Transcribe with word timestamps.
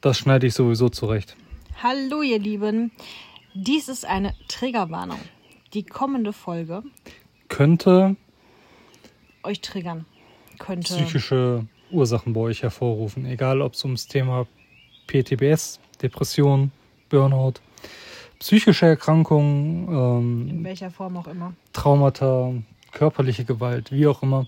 Das 0.00 0.18
schneide 0.18 0.46
ich 0.46 0.54
sowieso 0.54 0.88
zurecht. 0.88 1.36
Hallo 1.82 2.22
ihr 2.22 2.38
Lieben, 2.38 2.92
dies 3.54 3.88
ist 3.88 4.04
eine 4.04 4.34
Triggerwarnung. 4.48 5.18
Die 5.74 5.82
kommende 5.82 6.32
Folge 6.32 6.82
Könnte 7.48 8.16
euch 9.42 9.60
triggern 9.60 10.04
könnte. 10.58 10.94
psychische 10.94 11.66
Ursachen 11.90 12.32
bei 12.32 12.40
euch 12.40 12.62
hervorrufen, 12.62 13.26
egal 13.26 13.60
ob 13.60 13.74
es 13.74 13.84
ums 13.84 14.08
Thema 14.08 14.46
PTBS, 15.06 15.78
Depression, 16.02 16.72
Burnout, 17.08 17.54
psychische 18.38 18.86
Erkrankungen, 18.86 19.88
In 19.88 20.48
ähm, 20.58 20.64
welcher 20.64 20.90
Form 20.90 21.16
auch 21.16 21.28
immer. 21.28 21.54
Traumata, 21.72 22.52
körperliche 22.92 23.44
Gewalt, 23.44 23.92
wie 23.92 24.06
auch 24.06 24.22
immer, 24.22 24.46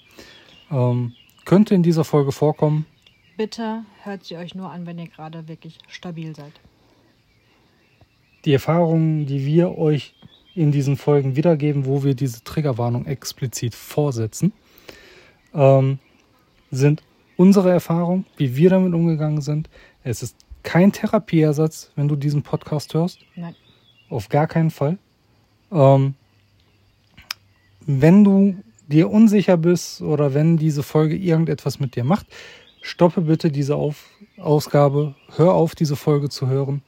ähm, 0.70 1.12
könnte 1.44 1.74
in 1.74 1.82
dieser 1.82 2.04
Folge 2.04 2.32
vorkommen. 2.32 2.86
Bitte 3.38 3.84
hört 4.02 4.24
sie 4.24 4.36
euch 4.36 4.56
nur 4.56 4.68
an, 4.68 4.84
wenn 4.84 4.98
ihr 4.98 5.06
gerade 5.06 5.46
wirklich 5.46 5.78
stabil 5.86 6.34
seid. 6.34 6.50
Die 8.44 8.52
Erfahrungen, 8.52 9.26
die 9.26 9.46
wir 9.46 9.78
euch 9.78 10.16
in 10.56 10.72
diesen 10.72 10.96
Folgen 10.96 11.36
wiedergeben, 11.36 11.86
wo 11.86 12.02
wir 12.02 12.16
diese 12.16 12.42
Triggerwarnung 12.42 13.06
explizit 13.06 13.76
vorsetzen, 13.76 14.52
ähm, 15.54 16.00
sind 16.72 17.04
unsere 17.36 17.70
Erfahrungen, 17.70 18.26
wie 18.38 18.56
wir 18.56 18.70
damit 18.70 18.92
umgegangen 18.92 19.40
sind. 19.40 19.70
Es 20.02 20.24
ist 20.24 20.36
kein 20.64 20.90
Therapieersatz, 20.90 21.92
wenn 21.94 22.08
du 22.08 22.16
diesen 22.16 22.42
Podcast 22.42 22.92
hörst. 22.92 23.20
Nein. 23.36 23.54
Auf 24.10 24.28
gar 24.28 24.48
keinen 24.48 24.70
Fall. 24.70 24.98
Ähm, 25.70 26.14
wenn 27.86 28.24
du 28.24 28.56
dir 28.88 29.08
unsicher 29.08 29.56
bist 29.56 30.02
oder 30.02 30.34
wenn 30.34 30.56
diese 30.56 30.82
Folge 30.82 31.16
irgendetwas 31.16 31.78
mit 31.78 31.94
dir 31.94 32.02
macht, 32.02 32.26
stoppe 32.88 33.20
bitte 33.22 33.50
diese 33.50 33.76
auf 33.76 34.10
Ausgabe, 34.38 35.14
hör 35.36 35.54
auf, 35.54 35.74
diese 35.74 35.96
Folge 35.96 36.28
zu 36.28 36.48
hören 36.48 36.82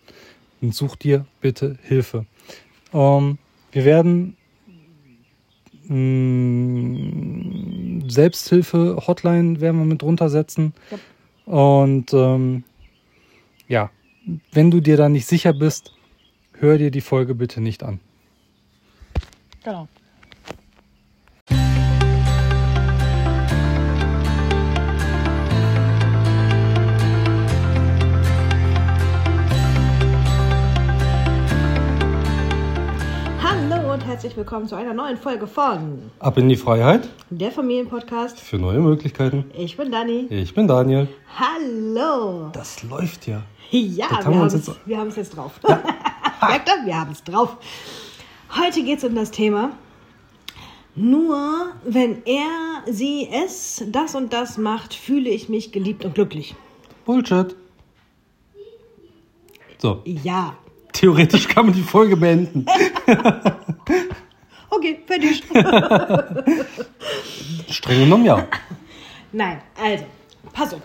und 0.61 0.75
such 0.75 0.97
dir 0.97 1.27
bitte 1.41 1.79
Hilfe. 1.83 2.27
Ähm, 2.93 3.39
wir 3.73 3.85
werden 3.85 4.37
mh, 5.91 7.11
Selbsthilfe-Hotline 8.11 9.61
werden 9.61 9.79
wir 9.79 9.87
mit 9.87 10.03
drunter 10.03 10.31
setzen. 10.31 10.75
Yep. 10.91 11.01
Und 11.47 12.13
ähm, 12.13 12.65
ja, 13.69 13.91
wenn 14.53 14.71
du 14.71 14.81
dir 14.81 14.97
da 14.97 15.09
nicht 15.09 15.27
sicher 15.27 15.53
bist, 15.53 15.93
hör 16.55 16.79
dir 16.79 16.91
die 16.91 17.01
Folge 17.01 17.35
bitte 17.35 17.61
nicht 17.61 17.83
an. 17.83 18.01
Genau. 19.65 19.89
Herzlich 34.11 34.37
willkommen 34.37 34.67
zu 34.67 34.75
einer 34.75 34.93
neuen 34.93 35.17
Folge 35.17 35.47
von 35.47 36.11
Ab 36.19 36.37
in 36.39 36.49
die 36.49 36.57
Freiheit 36.57 37.09
der 37.31 37.53
Familienpodcast. 37.53 38.41
für 38.41 38.59
neue 38.59 38.81
Möglichkeiten. 38.81 39.51
Ich 39.57 39.77
bin 39.77 39.91
Dani. 39.93 40.27
Ich 40.31 40.53
bin 40.55 40.67
Daniel. 40.67 41.09
Hallo. 41.39 42.51
Das 42.53 42.83
läuft 42.83 43.27
ja. 43.27 43.43
Ja, 43.71 44.09
Das 44.09 44.27
wir 44.27 44.35
haben 44.35 44.47
es 44.47 44.53
jetzt- 44.55 44.81
wir 44.87 44.99
jetzt 45.17 45.37
drauf. 45.37 45.53
Merkt 45.65 46.69
ihr? 46.69 46.87
Wir 46.87 47.01
haben 47.01 47.13
es 47.13 47.23
drauf. 47.23 47.57
Heute 48.59 48.83
geht 48.83 48.99
es 48.99 49.05
um 49.05 49.15
das 49.15 49.31
Thema. 49.31 49.71
Nur 50.97 51.69
wenn 51.85 52.25
er, 52.27 52.83
sie, 52.93 53.29
es 53.31 53.85
das 53.89 54.15
und 54.17 54.33
das 54.33 54.59
macht, 54.59 54.93
fühle 54.95 55.31
ich 55.31 55.49
mich 55.49 55.71
geliebt 55.71 56.05
und 56.05 56.15
glücklich. 56.17 56.57
Bullshit. 57.05 57.55
So, 59.79 60.03
Ja. 60.05 60.55
Theoretisch 61.01 61.49
kann 61.49 61.67
man 61.67 61.75
die 61.75 61.83
Folge 61.83 62.17
beenden. 62.17 62.65
Okay, 64.73 65.01
fertig. 65.05 65.43
Streng 67.69 67.99
genommen 67.99 68.25
ja. 68.25 68.47
Nein, 69.33 69.61
also, 69.77 70.05
pass 70.53 70.73
auf. 70.73 70.81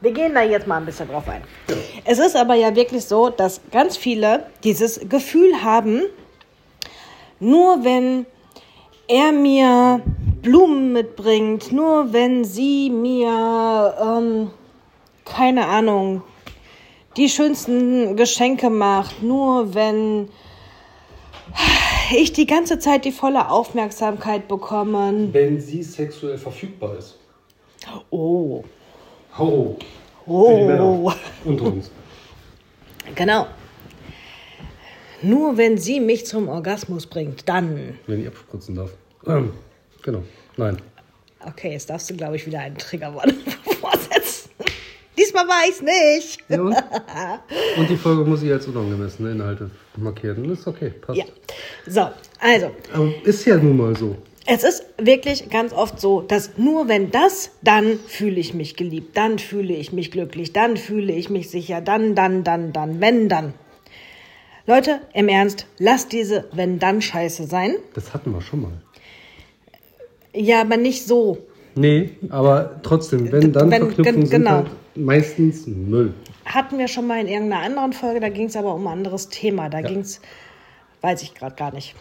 Wir 0.00 0.10
gehen 0.10 0.34
da 0.34 0.42
jetzt 0.42 0.66
mal 0.66 0.78
ein 0.78 0.84
bisschen 0.84 1.08
drauf 1.08 1.28
ein. 1.28 1.42
Es 2.04 2.18
ist 2.18 2.34
aber 2.34 2.56
ja 2.56 2.74
wirklich 2.74 3.04
so, 3.04 3.30
dass 3.30 3.60
ganz 3.70 3.96
viele 3.96 4.46
dieses 4.64 4.98
Gefühl 5.08 5.62
haben, 5.62 6.02
nur 7.38 7.84
wenn 7.84 8.26
er 9.06 9.30
mir 9.30 10.00
Blumen 10.42 10.92
mitbringt, 10.92 11.70
nur 11.70 12.12
wenn 12.12 12.44
sie 12.44 12.90
mir, 12.90 13.94
ähm, 14.02 14.50
keine 15.24 15.68
Ahnung, 15.68 16.24
die 17.16 17.28
schönsten 17.28 18.16
Geschenke 18.16 18.70
macht, 18.70 19.22
nur 19.22 19.74
wenn 19.74 20.28
ich 22.16 22.32
die 22.32 22.46
ganze 22.46 22.78
Zeit 22.78 23.04
die 23.04 23.12
volle 23.12 23.48
Aufmerksamkeit 23.50 24.48
bekomme. 24.48 25.28
Wenn 25.32 25.60
sie 25.60 25.82
sexuell 25.82 26.38
verfügbar 26.38 26.96
ist. 26.98 27.16
Oh, 28.10 28.64
Oh. 29.38 29.76
oh. 30.26 31.12
Und 31.44 31.60
uns. 31.60 31.90
Genau. 33.14 33.46
Nur 35.22 35.56
wenn 35.56 35.76
sie 35.78 36.00
mich 36.00 36.26
zum 36.26 36.48
Orgasmus 36.48 37.06
bringt, 37.06 37.48
dann. 37.48 37.98
Wenn 38.06 38.20
ich 38.20 38.28
abspritzen 38.28 38.76
darf. 38.76 38.90
Ähm, 39.26 39.52
genau. 40.02 40.22
Nein. 40.56 40.80
Okay, 41.46 41.72
jetzt 41.72 41.90
darfst 41.90 42.08
du, 42.10 42.16
glaube 42.16 42.36
ich, 42.36 42.46
wieder 42.46 42.60
einen 42.60 42.78
Triggerwort. 42.78 43.34
War 45.34 45.68
ich's 45.68 45.82
nicht. 45.82 46.38
Ja, 46.48 46.60
und? 46.60 46.76
und 47.78 47.90
die 47.90 47.96
Folge 47.96 48.24
muss 48.24 48.42
ich 48.42 48.52
als 48.52 48.66
unangemessene 48.66 49.32
Inhalte 49.32 49.70
markieren. 49.96 50.48
Das 50.48 50.60
ist 50.60 50.66
okay, 50.66 50.90
passt. 51.00 51.18
Ja. 51.18 51.24
So, 51.86 52.08
also, 52.40 52.70
Aber 52.92 53.10
ist 53.24 53.44
ja 53.44 53.56
nun 53.56 53.76
mal 53.76 53.96
so. 53.96 54.16
es 54.46 54.62
ist 54.64 54.84
wirklich 54.98 55.50
ganz 55.50 55.72
oft 55.72 56.00
so, 56.00 56.20
dass 56.22 56.56
nur 56.56 56.88
wenn 56.88 57.10
das, 57.10 57.50
dann 57.62 57.98
fühle 58.06 58.38
ich 58.40 58.54
mich 58.54 58.76
geliebt, 58.76 59.16
dann 59.16 59.38
fühle 59.38 59.74
ich 59.74 59.92
mich 59.92 60.10
glücklich, 60.10 60.52
dann 60.52 60.76
fühle 60.76 61.12
ich 61.12 61.30
mich 61.30 61.50
sicher, 61.50 61.80
dann, 61.80 62.14
dann, 62.14 62.44
dann, 62.44 62.72
dann, 62.72 63.00
wenn, 63.00 63.28
dann. 63.28 63.54
Leute, 64.66 65.00
im 65.12 65.28
Ernst, 65.28 65.66
lasst 65.78 66.12
diese 66.12 66.44
Wenn-Dann-Scheiße 66.52 67.44
sein. 67.46 67.74
Das 67.94 68.14
hatten 68.14 68.32
wir 68.32 68.40
schon 68.40 68.62
mal. 68.62 68.72
Ja, 70.34 70.62
aber 70.62 70.76
nicht 70.78 71.06
so. 71.06 71.38
Nee, 71.74 72.10
aber 72.30 72.80
trotzdem, 72.82 73.30
wenn 73.30 73.52
dann 73.52 73.70
Wenn- 73.70 73.82
Verknüpfungen 73.82 74.20
gen- 74.20 74.26
sind 74.26 74.38
genau. 74.44 74.50
halt 74.58 74.66
meistens 74.94 75.66
Müll. 75.66 76.14
hatten 76.44 76.78
wir 76.78 76.88
schon 76.88 77.06
mal 77.06 77.20
in 77.20 77.28
irgendeiner 77.28 77.62
anderen 77.62 77.92
Folge, 77.92 78.20
da 78.20 78.28
ging 78.28 78.46
es 78.46 78.56
aber 78.56 78.74
um 78.74 78.86
ein 78.86 78.92
anderes 78.98 79.28
Thema. 79.28 79.68
Da 79.68 79.80
Ja. 79.80 79.88
ging 79.88 80.00
es, 80.00 80.20
weiß 81.00 81.22
ich 81.22 81.34
gerade 81.34 81.56
gar 81.56 81.72
nicht. 81.72 81.94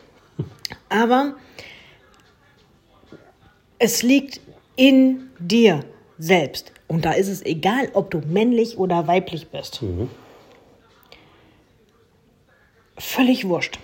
Aber 0.90 1.36
es 3.80 4.04
liegt 4.04 4.42
in 4.76 5.30
dir 5.40 5.84
selbst. 6.18 6.72
Und 6.88 7.06
da 7.06 7.14
ist 7.14 7.28
es 7.28 7.44
egal, 7.46 7.90
ob 7.94 8.12
du 8.12 8.20
männlich 8.20 8.78
oder 8.78 9.08
weiblich 9.08 9.48
bist. 9.50 9.82
Mhm. 9.82 10.10
Völlig 12.98 13.48
wurscht. 13.48 13.80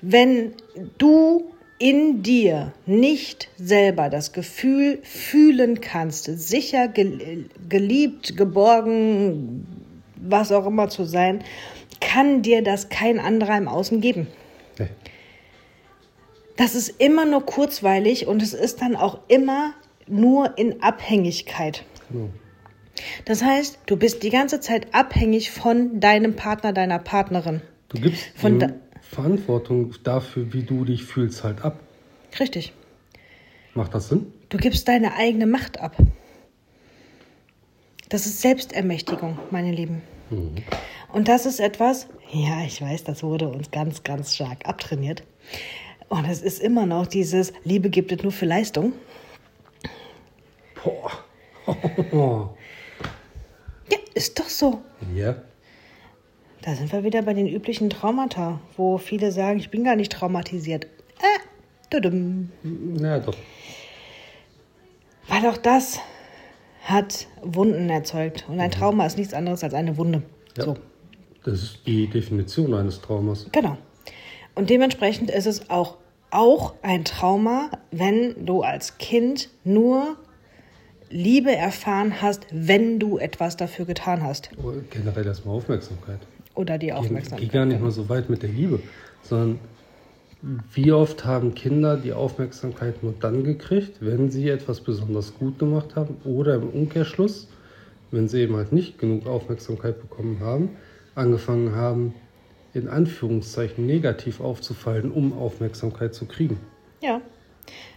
Wenn 0.00 0.54
du 0.98 1.52
in 1.80 2.22
dir 2.22 2.72
nicht 2.86 3.48
selber 3.56 4.08
das 4.10 4.32
Gefühl 4.32 4.98
fühlen 5.02 5.80
kannst, 5.80 6.26
sicher, 6.26 6.86
gel- 6.88 7.46
geliebt, 7.68 8.36
geborgen, 8.36 9.66
was 10.16 10.52
auch 10.52 10.66
immer 10.66 10.88
zu 10.90 11.04
sein, 11.04 11.42
kann 12.00 12.42
dir 12.42 12.62
das 12.62 12.90
kein 12.90 13.18
anderer 13.18 13.56
im 13.56 13.66
Außen 13.66 14.00
geben. 14.00 14.26
Nee. 14.78 14.88
Das 16.56 16.74
ist 16.74 17.00
immer 17.00 17.24
nur 17.24 17.44
kurzweilig 17.46 18.26
und 18.26 18.42
es 18.42 18.52
ist 18.52 18.82
dann 18.82 18.94
auch 18.94 19.18
immer 19.28 19.72
nur 20.06 20.58
in 20.58 20.82
Abhängigkeit. 20.82 21.84
Genau. 22.12 22.28
Das 23.24 23.42
heißt, 23.42 23.78
du 23.86 23.96
bist 23.96 24.22
die 24.22 24.28
ganze 24.30 24.60
Zeit 24.60 24.88
abhängig 24.92 25.50
von 25.50 26.00
deinem 26.00 26.36
Partner, 26.36 26.74
deiner 26.74 26.98
Partnerin. 26.98 27.62
Du 27.88 28.00
gibst 28.02 28.24
Von 28.36 28.58
da- 28.58 28.68
Verantwortung 29.10 29.92
dafür, 30.04 30.52
wie 30.52 30.62
du 30.62 30.84
dich 30.84 31.04
fühlst, 31.04 31.42
halt 31.42 31.64
ab. 31.64 31.80
Richtig. 32.38 32.72
Macht 33.74 33.92
das 33.92 34.08
Sinn? 34.08 34.32
Du 34.50 34.56
gibst 34.56 34.86
deine 34.86 35.14
eigene 35.16 35.46
Macht 35.46 35.80
ab. 35.80 35.96
Das 38.08 38.26
ist 38.26 38.40
Selbstermächtigung, 38.40 39.36
meine 39.50 39.72
Lieben. 39.72 40.02
Und 41.12 41.26
das 41.26 41.44
ist 41.44 41.58
etwas, 41.58 42.06
ja, 42.32 42.62
ich 42.64 42.80
weiß, 42.80 43.02
das 43.02 43.24
wurde 43.24 43.48
uns 43.48 43.72
ganz, 43.72 44.04
ganz 44.04 44.36
stark 44.36 44.68
abtrainiert. 44.68 45.24
Und 46.08 46.24
es 46.24 46.40
ist 46.40 46.60
immer 46.60 46.86
noch 46.86 47.06
dieses, 47.06 47.52
Liebe 47.64 47.90
gibt 47.90 48.12
es 48.12 48.22
nur 48.22 48.32
für 48.32 48.46
Leistung. 48.46 48.92
Boah. 50.82 51.10
Ja, 53.90 53.98
ist 54.14 54.38
doch 54.38 54.48
so. 54.48 54.82
Ja. 55.16 55.34
Da 56.62 56.74
sind 56.74 56.92
wir 56.92 57.04
wieder 57.04 57.22
bei 57.22 57.32
den 57.32 57.46
üblichen 57.46 57.88
Traumata, 57.88 58.60
wo 58.76 58.98
viele 58.98 59.32
sagen, 59.32 59.58
ich 59.58 59.70
bin 59.70 59.82
gar 59.82 59.96
nicht 59.96 60.12
traumatisiert. 60.12 60.84
Äh, 60.84 61.40
tudum. 61.88 62.50
Ja, 63.00 63.18
doch. 63.18 63.36
Weil 65.28 65.46
auch 65.46 65.56
das 65.56 66.00
hat 66.82 67.28
Wunden 67.42 67.88
erzeugt. 67.88 68.44
Und 68.48 68.60
ein 68.60 68.70
Trauma 68.70 69.06
ist 69.06 69.16
nichts 69.16 69.32
anderes 69.32 69.64
als 69.64 69.72
eine 69.72 69.96
Wunde. 69.96 70.22
Ja. 70.56 70.64
So. 70.64 70.76
Das 71.44 71.62
ist 71.62 71.86
die 71.86 72.06
Definition 72.06 72.74
eines 72.74 73.00
Traumas. 73.00 73.46
Genau. 73.52 73.78
Und 74.54 74.68
dementsprechend 74.68 75.30
ist 75.30 75.46
es 75.46 75.70
auch, 75.70 75.96
auch 76.30 76.74
ein 76.82 77.06
Trauma, 77.06 77.70
wenn 77.90 78.44
du 78.44 78.62
als 78.62 78.98
Kind 78.98 79.48
nur 79.64 80.16
Liebe 81.08 81.56
erfahren 81.56 82.20
hast, 82.20 82.46
wenn 82.52 82.98
du 82.98 83.16
etwas 83.16 83.56
dafür 83.56 83.86
getan 83.86 84.22
hast. 84.22 84.50
Generell 84.90 85.26
erstmal 85.26 85.56
Aufmerksamkeit. 85.56 86.20
Oder 86.54 86.78
die 86.78 86.92
Aufmerksamkeit. 86.92 87.48
geh 87.48 87.56
gar 87.56 87.64
nicht 87.64 87.80
mal 87.80 87.90
so 87.90 88.08
weit 88.08 88.28
mit 88.28 88.42
der 88.42 88.50
Liebe, 88.50 88.80
sondern 89.22 89.58
wie 90.72 90.90
oft 90.92 91.24
haben 91.24 91.54
Kinder 91.54 91.96
die 91.96 92.12
Aufmerksamkeit 92.12 93.02
nur 93.02 93.14
dann 93.20 93.44
gekriegt, 93.44 93.98
wenn 94.00 94.30
sie 94.30 94.48
etwas 94.48 94.80
besonders 94.80 95.34
gut 95.38 95.58
gemacht 95.58 95.96
haben 95.96 96.16
oder 96.24 96.54
im 96.54 96.68
Umkehrschluss, 96.70 97.48
wenn 98.10 98.28
sie 98.28 98.40
eben 98.40 98.56
halt 98.56 98.72
nicht 98.72 98.98
genug 98.98 99.26
Aufmerksamkeit 99.26 100.00
bekommen 100.00 100.40
haben, 100.40 100.70
angefangen 101.14 101.74
haben, 101.74 102.14
in 102.72 102.88
Anführungszeichen 102.88 103.84
negativ 103.86 104.40
aufzufallen, 104.40 105.10
um 105.10 105.36
Aufmerksamkeit 105.36 106.14
zu 106.14 106.24
kriegen. 106.24 106.58
Ja. 107.02 107.20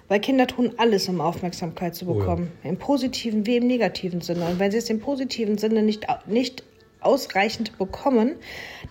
Weil 0.09 0.19
Kinder 0.19 0.45
tun 0.47 0.73
alles, 0.77 1.07
um 1.07 1.21
Aufmerksamkeit 1.21 1.95
zu 1.95 2.05
Oh 2.05 2.13
ja. 2.13 2.19
bekommen. 2.19 2.51
Im 2.63 2.77
positiven 2.77 3.45
wie 3.45 3.57
im 3.57 3.67
negativen 3.67 4.21
Sinne. 4.21 4.45
Und 4.45 4.59
wenn 4.59 4.71
sie 4.71 4.77
es 4.77 4.89
im 4.89 4.99
positiven 4.99 5.57
Sinne 5.57 5.81
nicht, 5.81 6.07
nicht 6.27 6.63
ausreichend 7.05 7.77
bekommen, 7.77 8.35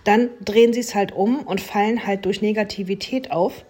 dann 0.03 0.29
drehen 0.43 0.73
sie 0.73 0.79
es 0.79 0.95
halt 0.95 1.11
um 1.11 1.41
und 1.41 1.61
fallen 1.61 2.05
halt 2.05 2.25
durch 2.25 2.41
Negativität 2.41 3.31
auf. 3.31 3.65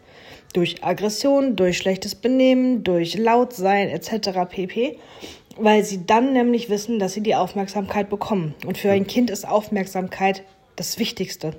Durch 0.53 0.83
Aggression, 0.83 1.55
durch 1.55 1.77
schlechtes 1.79 2.13
Benehmen, 2.13 2.83
durch 2.83 3.17
Lautsein 3.17 3.89
etc. 3.89 4.29
pp. 4.47 4.99
Weil 5.57 5.83
sie 5.83 6.05
dann 6.05 6.33
nämlich 6.33 6.69
wissen, 6.69 6.99
dass 6.99 7.13
sie 7.13 7.21
die 7.21 7.33
Aufmerksamkeit 7.33 8.09
bekommen. 8.09 8.53
Und 8.65 8.77
für 8.77 8.91
ein 8.91 9.07
Kind 9.07 9.31
ist 9.31 9.47
Aufmerksamkeit 9.47 10.43
das 10.75 10.99
Wichtigste. 10.99 11.55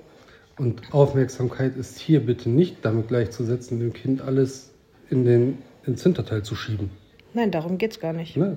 Und 0.58 0.82
Aufmerksamkeit 0.92 1.76
ist 1.76 1.98
hier 1.98 2.24
bitte 2.24 2.48
nicht 2.48 2.76
damit 2.82 3.08
gleichzusetzen, 3.08 3.80
dem 3.80 3.92
Kind 3.92 4.22
alles 4.22 4.70
in 5.10 5.24
den, 5.24 5.58
ins 5.84 6.02
Hinterteil 6.02 6.42
zu 6.42 6.54
schieben. 6.54 6.90
Nein, 7.32 7.50
darum 7.50 7.78
geht's 7.78 7.98
gar 7.98 8.12
nicht. 8.12 8.36
Ne? 8.36 8.56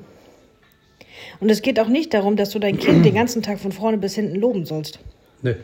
Und 1.40 1.50
es 1.50 1.62
geht 1.62 1.80
auch 1.80 1.88
nicht 1.88 2.14
darum, 2.14 2.36
dass 2.36 2.52
du 2.52 2.60
dein 2.60 2.78
Kind 2.78 3.06
den 3.06 3.16
ganzen 3.22 3.42
Tag 3.42 3.60
von 3.60 3.72
vorne 3.72 3.98
bis 3.98 4.16
hinten 4.16 4.36
loben 4.36 4.66
sollst. 4.66 5.00
Ne. 5.42 5.58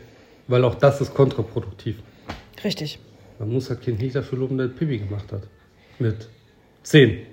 Weil 0.46 0.64
auch 0.64 0.74
das 0.74 1.00
ist 1.00 1.14
kontraproduktiv. 1.14 1.96
Richtig. 2.62 2.98
Man 3.38 3.52
muss 3.52 3.68
das 3.68 3.80
Kind 3.80 4.00
nicht 4.00 4.14
dafür 4.14 4.38
loben, 4.38 4.58
dass 4.58 4.70
es 4.70 4.76
Pipi 4.76 4.98
gemacht 4.98 5.32
hat. 5.32 5.42
Mit 5.98 6.28
zehn. 6.82 7.26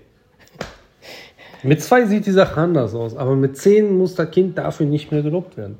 Mit 1.63 1.81
zwei 1.83 2.06
sieht 2.06 2.25
die 2.25 2.31
Sache 2.31 2.59
anders 2.59 2.95
aus, 2.95 3.15
aber 3.15 3.35
mit 3.35 3.56
zehn 3.56 3.95
muss 3.95 4.15
das 4.15 4.31
Kind 4.31 4.57
dafür 4.57 4.88
nicht 4.88 5.12
mehr 5.12 5.21
gelobt 5.21 5.57
werden. 5.57 5.77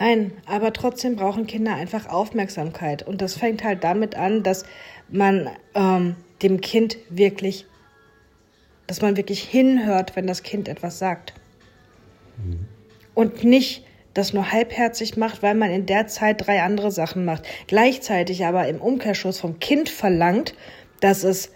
Nein, 0.00 0.32
aber 0.46 0.72
trotzdem 0.72 1.16
brauchen 1.16 1.46
Kinder 1.46 1.74
einfach 1.74 2.08
Aufmerksamkeit. 2.08 3.06
Und 3.06 3.20
das 3.20 3.34
fängt 3.34 3.64
halt 3.64 3.84
damit 3.84 4.16
an, 4.16 4.42
dass 4.42 4.64
man 5.08 5.48
ähm, 5.74 6.16
dem 6.42 6.60
Kind 6.60 6.98
wirklich, 7.10 7.66
dass 8.88 9.02
man 9.02 9.16
wirklich 9.16 9.42
hinhört, 9.42 10.16
wenn 10.16 10.26
das 10.26 10.42
Kind 10.42 10.66
etwas 10.66 10.98
sagt. 10.98 11.34
Und 13.14 13.44
nicht 13.44 13.84
das 14.14 14.32
nur 14.32 14.50
halbherzig 14.50 15.16
macht, 15.16 15.42
weil 15.42 15.54
man 15.54 15.70
in 15.70 15.86
der 15.86 16.08
Zeit 16.08 16.46
drei 16.46 16.62
andere 16.62 16.90
Sachen 16.90 17.24
macht. 17.24 17.44
Gleichzeitig 17.68 18.44
aber 18.44 18.66
im 18.66 18.80
Umkehrschluss 18.80 19.38
vom 19.38 19.60
Kind 19.60 19.88
verlangt, 19.88 20.54
dass 21.00 21.22
es 21.22 21.52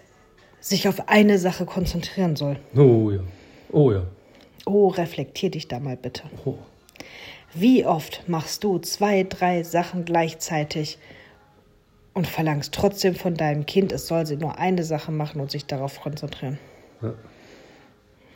sich 0.61 0.87
auf 0.87 1.09
eine 1.09 1.39
Sache 1.39 1.65
konzentrieren 1.65 2.37
soll. 2.37 2.57
Oh 2.75 3.11
ja. 3.11 3.19
Oh 3.71 3.91
ja. 3.91 4.03
Oh, 4.65 4.87
reflektier 4.87 5.51
dich 5.51 5.67
da 5.67 5.79
mal 5.79 5.97
bitte. 5.97 6.23
Oh. 6.45 6.55
Wie 7.53 7.85
oft 7.85 8.23
machst 8.27 8.63
du 8.63 8.77
zwei, 8.77 9.23
drei 9.23 9.63
Sachen 9.63 10.05
gleichzeitig 10.05 10.99
und 12.13 12.27
verlangst 12.27 12.73
trotzdem 12.73 13.15
von 13.15 13.33
deinem 13.33 13.65
Kind, 13.65 13.91
es 13.91 14.07
soll 14.07 14.25
sie 14.25 14.37
nur 14.37 14.59
eine 14.59 14.83
Sache 14.83 15.11
machen 15.11 15.41
und 15.41 15.51
sich 15.51 15.65
darauf 15.65 15.99
konzentrieren? 15.99 16.59
Ja. 17.03 17.13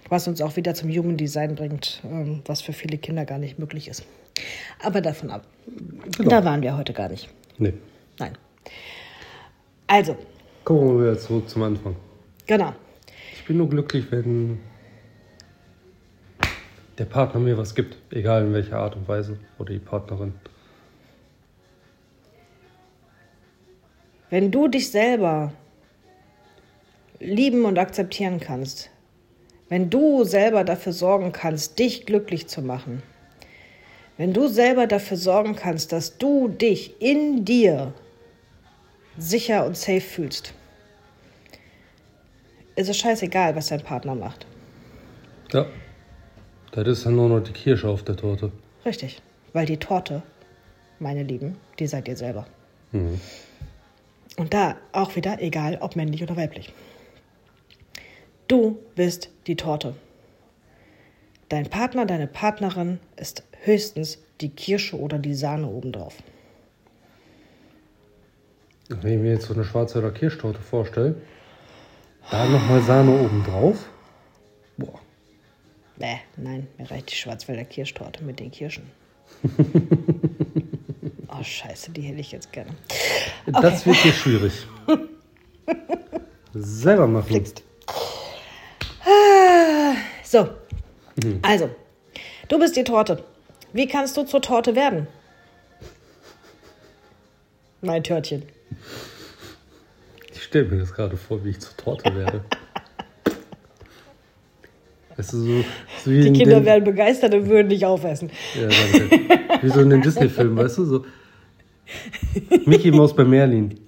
Was 0.10 0.28
uns 0.28 0.42
auch 0.42 0.56
wieder 0.56 0.74
zum 0.74 0.90
Human 0.90 1.18
Design 1.18 1.56
bringt, 1.56 2.02
ähm, 2.06 2.42
was 2.46 2.62
für 2.62 2.74
viele 2.74 2.98
Kinder 2.98 3.26
gar 3.26 3.40
nicht 3.40 3.60
möglich 3.60 3.88
ist. 3.88 4.06
Aber 4.82 5.02
davon 5.02 5.32
ab. 5.32 5.46
Genau. 6.18 6.30
Da 6.30 6.46
waren 6.46 6.62
wir 6.62 6.78
heute 6.78 6.94
gar 6.94 7.10
nicht. 7.10 7.30
Nee. 7.58 7.74
Nein. 8.20 8.38
Also, 9.88 10.16
Kommen 10.64 11.00
wir 11.00 11.12
wieder 11.12 11.20
zurück 11.20 11.50
zum 11.50 11.64
Anfang. 11.64 11.96
genau. 12.46 12.74
Ich 13.34 13.46
bin 13.46 13.58
nur 13.58 13.70
glücklich, 13.70 14.12
wenn 14.12 14.60
der 16.98 17.06
Partner 17.06 17.40
mir 17.40 17.58
was 17.58 17.74
gibt, 17.76 17.96
egal 18.12 18.44
in 18.46 18.54
welcher 18.54 18.78
Art 18.80 18.98
und 18.98 19.08
Weise, 19.08 19.40
oder 19.58 19.72
die 19.72 19.80
Partnerin. 19.80 20.34
Wenn 24.30 24.52
du 24.52 24.68
dich 24.68 24.92
selber 24.92 25.54
lieben 27.20 27.66
und 27.66 27.78
akzeptieren 27.78 28.40
kannst, 28.40 28.90
wenn 29.70 29.90
du 29.90 30.24
selber 30.24 30.64
dafür 30.64 30.94
sorgen 30.94 31.32
kannst, 31.32 31.80
dich 31.80 32.06
glücklich 32.06 32.48
zu 32.48 32.62
machen, 32.62 33.04
wenn 34.18 34.34
du 34.34 34.48
selber 34.48 34.88
dafür 34.88 35.18
sorgen 35.18 35.56
kannst, 35.56 35.92
dass 35.92 36.18
du 36.18 36.48
dich 36.48 37.02
in 37.02 37.46
dir 37.46 37.94
sicher 39.18 39.66
und 39.66 39.78
safe 39.78 40.02
fühlst, 40.02 40.54
ist 42.76 42.90
es 42.90 42.98
scheißegal, 42.98 43.56
was 43.56 43.68
dein 43.68 43.82
Partner 43.82 44.16
macht. 44.16 44.46
Ja. 45.52 45.66
Das 46.72 46.88
ist 46.88 47.06
dann 47.06 47.16
nur 47.16 47.30
noch 47.30 47.40
die 47.40 47.54
Kirsche 47.54 47.88
auf 47.88 48.04
der 48.04 48.16
Torte. 48.16 48.52
Richtig. 48.86 49.22
Weil 49.54 49.66
die 49.66 49.78
Torte, 49.78 50.22
meine 51.00 51.24
Lieben, 51.24 51.58
die 51.80 51.88
seid 51.88 52.08
ihr 52.08 52.18
selber. 52.18 52.46
Mhm. 52.92 53.20
Und 54.38 54.54
da 54.54 54.76
auch 54.92 55.16
wieder, 55.16 55.42
egal 55.42 55.80
ob 55.82 55.96
männlich 55.96 56.22
oder 56.22 56.38
weiblich. 56.38 56.72
Du 58.48 58.80
bist 58.96 59.30
die 59.46 59.58
Torte. 59.58 59.96
Dein 61.50 61.70
Partner, 61.70 62.06
deine 62.06 62.28
Partnerin 62.28 63.00
ist 63.18 63.44
höchstens 63.64 64.20
die 64.40 64.50
Kirsche 64.50 64.98
oder 64.98 65.20
die 65.20 65.34
Sahne 65.34 65.68
obendrauf. 65.68 66.16
Wenn 68.88 69.14
ich 69.14 69.20
mir 69.20 69.32
jetzt 69.34 69.48
so 69.48 69.54
eine 69.54 69.66
schwarze 69.66 70.00
oder 70.00 70.12
Kirschtorte 70.12 70.62
vorstelle, 70.62 71.16
da 72.32 72.48
nochmal 72.48 72.82
Sahne 72.82 73.20
oben 73.20 73.44
drauf. 73.44 73.90
Boah. 74.78 75.00
Bäh, 75.98 76.18
nein, 76.38 76.68
mir 76.78 76.90
reicht 76.90 77.12
die 77.12 77.16
Schwarzwälder 77.16 77.66
Kirschtorte 77.66 78.24
mit 78.24 78.40
den 78.40 78.52
Kirschen. 78.52 78.90
oh, 81.28 81.44
scheiße, 81.44 81.92
die 81.92 82.02
hätte 82.02 82.22
ich 82.22 82.32
jetzt 82.32 82.54
gerne. 82.54 82.72
Das 83.46 83.86
wird 83.86 83.98
hier 83.98 84.14
schwierig. 84.14 84.68
Selber 86.54 87.08
machen. 87.08 87.28
Flixt. 87.28 87.67
So, 90.30 90.50
also, 91.42 91.70
du 92.50 92.60
bist 92.60 92.76
die 92.76 92.84
Torte. 92.84 93.24
Wie 93.72 93.88
kannst 93.88 94.18
du 94.18 94.24
zur 94.24 94.42
Torte 94.42 94.76
werden? 94.76 95.08
Mein 97.82 98.04
Törtchen. 98.04 98.44
Ich 100.34 100.44
stelle 100.44 100.66
mir 100.66 100.80
das 100.80 100.94
gerade 100.94 101.16
vor, 101.16 101.46
wie 101.46 101.52
ich 101.52 101.62
zur 101.62 101.78
Torte 101.78 102.14
werde. 102.14 102.44
Weißt 105.16 105.32
du, 105.32 105.38
so, 105.38 105.64
so 106.04 106.12
wie 106.12 106.22
Die 106.22 106.28
in 106.28 106.34
Kinder 106.34 106.60
den, 106.60 106.66
werden 106.66 106.84
begeistert 106.84 107.34
und 107.34 107.48
würden 107.48 107.70
dich 107.70 107.86
aufessen. 107.86 108.30
Ja, 108.54 108.68
danke. 108.68 109.40
Wie 109.62 109.70
so 109.70 109.80
in 109.80 109.90
den 109.90 110.02
Disney-Filmen, 110.02 110.58
weißt 110.58 110.78
du? 110.78 110.86
So. 110.86 111.06
Mickey 112.66 112.92
Maus 112.92 113.16
bei 113.16 113.24
Merlin. 113.24 113.80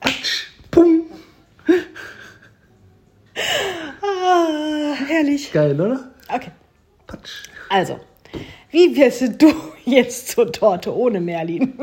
Patsch, 0.00 0.48
Pum. 0.70 1.04
Ah, 4.02 4.94
Geil, 5.52 5.80
oder? 5.80 6.10
Okay, 6.32 6.50
Patsch. 7.06 7.48
also, 7.68 7.98
wie 8.70 8.94
wirst 8.96 9.22
du 9.42 9.52
jetzt 9.84 10.28
zur 10.28 10.50
Torte 10.52 10.94
ohne 10.94 11.20
Merlin? 11.20 11.78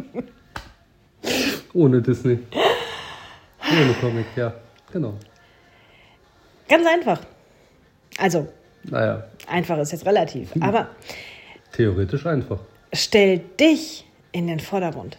Ohne 1.73 2.01
Disney. 2.01 2.39
Ohne 3.69 3.93
Comic, 3.99 4.25
ja. 4.35 4.53
Genau. 4.91 5.13
Ganz 6.69 6.85
einfach. 6.87 7.19
Also, 8.17 8.47
Naja, 8.83 9.23
einfach 9.47 9.77
ist 9.79 9.91
jetzt 9.91 10.05
relativ, 10.05 10.51
aber 10.61 10.89
theoretisch 11.73 12.25
einfach. 12.25 12.59
stell 12.93 13.39
dich 13.59 14.05
in 14.31 14.47
den 14.47 14.59
Vordergrund. 14.59 15.17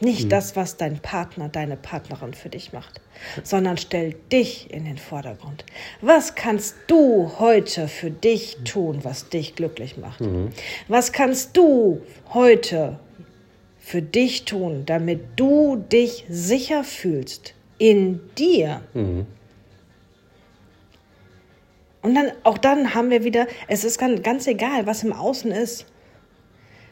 Nicht 0.00 0.32
das, 0.32 0.56
was 0.56 0.76
dein 0.76 0.98
Partner, 0.98 1.48
deine 1.48 1.76
Partnerin 1.76 2.34
für 2.34 2.48
dich 2.48 2.72
macht, 2.72 3.00
sondern 3.42 3.76
stell 3.76 4.14
dich 4.32 4.70
in 4.72 4.84
den 4.84 4.98
Vordergrund. 4.98 5.64
Was 6.00 6.34
kannst 6.34 6.76
du 6.88 7.30
heute 7.38 7.86
für 7.86 8.10
dich 8.10 8.58
tun, 8.64 9.00
was 9.04 9.28
dich 9.28 9.54
glücklich 9.54 9.96
macht? 9.96 10.20
Was 10.88 11.12
kannst 11.12 11.56
du 11.56 12.02
heute 12.32 12.98
für 13.78 14.02
dich 14.02 14.44
tun, 14.44 14.84
damit 14.84 15.20
du 15.36 15.76
dich 15.76 16.24
sicher 16.28 16.82
fühlst 16.82 17.54
in 17.78 18.20
dir? 18.36 18.80
Mhm. 18.94 19.26
Und 22.02 22.14
dann, 22.14 22.32
auch 22.42 22.58
dann 22.58 22.94
haben 22.94 23.08
wir 23.08 23.24
wieder, 23.24 23.46
es 23.66 23.82
ist 23.82 23.98
ganz, 23.98 24.22
ganz 24.22 24.46
egal, 24.46 24.86
was 24.86 25.04
im 25.04 25.14
Außen 25.14 25.50
ist. 25.52 25.86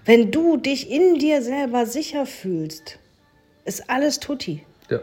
Wenn 0.04 0.30
du 0.30 0.56
dich 0.56 0.90
in 0.90 1.18
dir 1.18 1.42
selber 1.42 1.86
sicher 1.86 2.26
fühlst, 2.26 2.98
ist 3.64 3.88
alles 3.88 4.18
tutti. 4.20 4.64
Ja. 4.90 5.00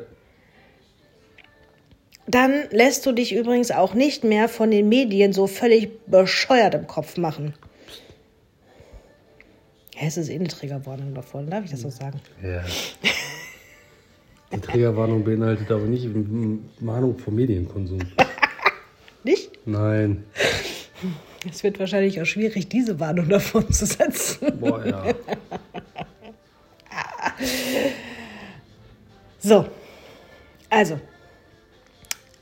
Dann 2.28 2.66
lässt 2.72 3.06
du 3.06 3.12
dich 3.12 3.34
übrigens 3.34 3.72
auch 3.72 3.94
nicht 3.94 4.24
mehr 4.24 4.50
von 4.50 4.70
den 4.72 4.90
Medien 4.90 5.34
so 5.34 5.48
völlig 5.48 6.06
bescheuert 6.06 6.76
im 6.76 6.86
Kopf 6.86 7.18
machen. 7.18 7.54
Ja, 9.96 10.08
es 10.08 10.18
ist 10.18 10.30
eh 10.30 10.36
eine 10.36 10.48
Triggerwarnung 10.48 11.14
davon, 11.16 11.50
darf 11.50 11.66
ich 11.66 11.72
das 11.72 11.82
so 11.82 11.90
sagen? 11.90 12.20
ja. 12.44 12.64
Die 14.52 14.60
Trägerwarnung 14.60 15.24
beinhaltet 15.24 15.70
aber 15.72 15.86
nicht 15.86 16.08
Mahnung 16.80 17.18
vor 17.20 17.32
Medienkonsum. 17.32 18.00
Nicht? 19.24 19.52
Nein. 19.66 20.24
Es 21.48 21.64
wird 21.64 21.80
wahrscheinlich 21.80 22.22
auch 22.22 22.26
schwierig, 22.26 22.68
diese 22.68 23.00
Warnung 23.00 23.30
davon 23.30 23.72
zu 23.72 23.86
setzen. 23.86 24.60
Boah, 24.60 24.86
ja. 24.86 25.04
So, 29.42 29.66
also, 30.70 31.00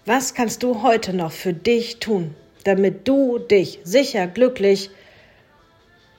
was 0.06 0.34
kannst 0.34 0.64
du 0.64 0.82
heute 0.82 1.14
noch 1.14 1.32
für 1.32 1.54
dich 1.54 2.00
tun, 2.00 2.34
damit 2.64 3.08
du 3.08 3.38
dich 3.38 3.80
sicher, 3.84 4.26
glücklich, 4.26 4.90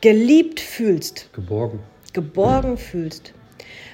geliebt 0.00 0.60
fühlst, 0.60 1.30
Geborgen. 1.32 1.80
geborgen 2.12 2.78
fühlst? 2.78 3.34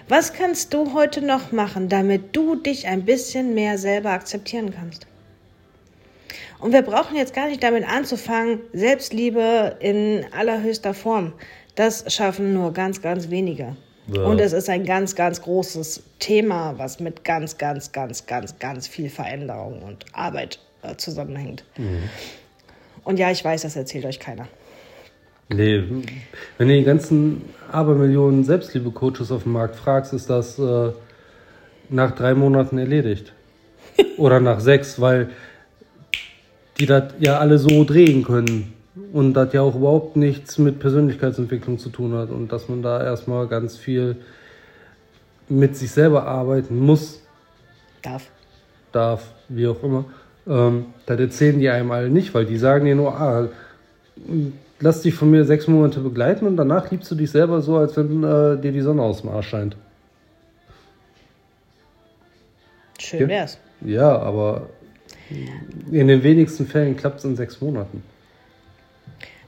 Was 0.09 0.35
kannst 0.35 0.75
du 0.75 0.93
heute 0.93 1.23
noch 1.23 1.53
machen, 1.53 1.88
damit 1.88 2.37
du 2.37 2.57
dich 2.57 2.87
ein 2.87 3.07
bisschen 3.07 3.55
mehr 3.55 3.79
selber 3.79 4.11
akzeptieren 4.11 4.75
kannst? 4.75 5.07
Und 6.59 6.73
wir 6.73 6.83
brauchen 6.83 7.17
jetzt 7.17 7.35
gar 7.35 7.49
nicht 7.49 7.62
damit 7.62 7.88
anzufangen, 7.88 8.61
Selbstliebe 8.73 9.76
in 9.81 10.25
allerhöchster 10.37 10.95
Form. 10.95 11.33
Das 11.75 12.12
schaffen 12.12 12.55
nur 12.55 12.73
ganz, 12.73 13.03
ganz 13.03 13.31
wenige. 13.31 13.76
Ja. 14.07 14.25
Und 14.25 14.41
es 14.41 14.53
ist 14.53 14.69
ein 14.69 14.85
ganz, 14.85 15.14
ganz 15.14 15.41
großes 15.43 16.03
Thema, 16.19 16.75
was 16.76 17.00
mit 17.00 17.25
ganz, 17.25 17.57
ganz, 17.57 17.93
ganz, 17.93 18.26
ganz, 18.26 18.59
ganz 18.59 18.87
viel 18.87 19.09
Veränderung 19.09 19.83
und 19.83 20.05
Arbeit 20.12 20.59
äh, 20.83 20.97
zusammenhängt. 20.97 21.64
Und 23.05 23.19
ja, 23.19 23.31
ich 23.31 23.45
weiß, 23.45 23.62
das 23.62 23.76
erzählt 23.76 24.05
euch 24.05 24.21
keiner. 24.21 24.47
Nee, 25.49 25.85
wenn 26.59 26.69
du 26.69 26.75
die 26.75 26.85
ganzen 26.85 27.43
Abermillionen 27.71 28.45
Selbstliebe-Coaches 28.45 29.31
auf 29.31 29.43
dem 29.43 29.53
Markt 29.53 29.76
fragst, 29.76 30.12
ist 30.12 30.31
das 30.31 30.59
äh, 30.59 30.93
nach 31.91 32.12
drei 32.12 32.35
Monaten 32.35 32.79
erledigt. 32.79 33.33
Oder 34.17 34.41
nach 34.41 34.61
sechs, 34.61 35.00
weil 35.00 35.31
die 36.78 36.87
das 36.87 37.14
ja 37.19 37.38
alle 37.38 37.59
so 37.59 37.85
drehen 37.85 38.25
können. 38.25 38.73
Und 39.12 39.35
das 39.35 39.52
ja 39.52 39.62
auch 39.62 39.75
überhaupt 39.75 40.16
nichts 40.16 40.59
mit 40.59 40.78
Persönlichkeitsentwicklung 40.78 41.78
zu 41.78 41.88
tun 41.88 42.14
hat. 42.14 42.31
Und 42.31 42.52
dass 42.52 42.69
man 42.69 42.83
da 42.83 43.02
erstmal 43.02 43.47
ganz 43.49 43.76
viel 43.76 44.16
mit 45.49 45.76
sich 45.76 45.90
selber 45.90 46.26
arbeiten 46.26 46.78
muss, 46.78 47.21
Darf. 48.02 48.28
darf, 48.93 49.33
wie 49.49 49.66
auch 49.66 49.83
immer. 49.83 50.04
Ähm, 50.47 50.87
das 51.07 51.19
erzählen 51.19 51.59
die 51.59 51.69
einem 51.69 51.90
alle 51.90 52.11
nicht, 52.11 52.35
weil 52.35 52.47
die 52.47 52.59
sagen 52.59 52.85
dir 52.85 52.95
nur, 52.95 53.14
ah, 53.14 53.49
lass 54.81 55.02
dich 55.02 55.14
von 55.14 55.31
mir 55.31 55.45
sechs 55.45 55.66
Monate 55.66 56.00
begleiten 56.00 56.47
und 56.47 56.57
danach 56.57 56.90
liebst 56.90 57.11
du 57.11 57.14
dich 57.14 57.31
selber 57.31 57.62
so, 57.62 57.76
als 57.76 57.97
wenn 57.97 58.23
äh, 58.23 58.61
dir 58.61 58.73
die 58.73 58.81
Sonne 58.81 59.02
aus 59.02 59.23
dem 59.23 59.31
Arsch 59.31 59.49
scheint. 59.49 59.76
Schön 62.99 63.28
wär's. 63.28 63.59
Ja, 63.81 64.19
aber 64.19 64.69
in 65.90 66.09
den 66.09 66.23
wenigsten 66.23 66.66
Fällen 66.66 66.97
klappt 66.97 67.19
es 67.19 67.25
in 67.25 67.37
sechs 67.37 67.61
Monaten. 67.61 68.02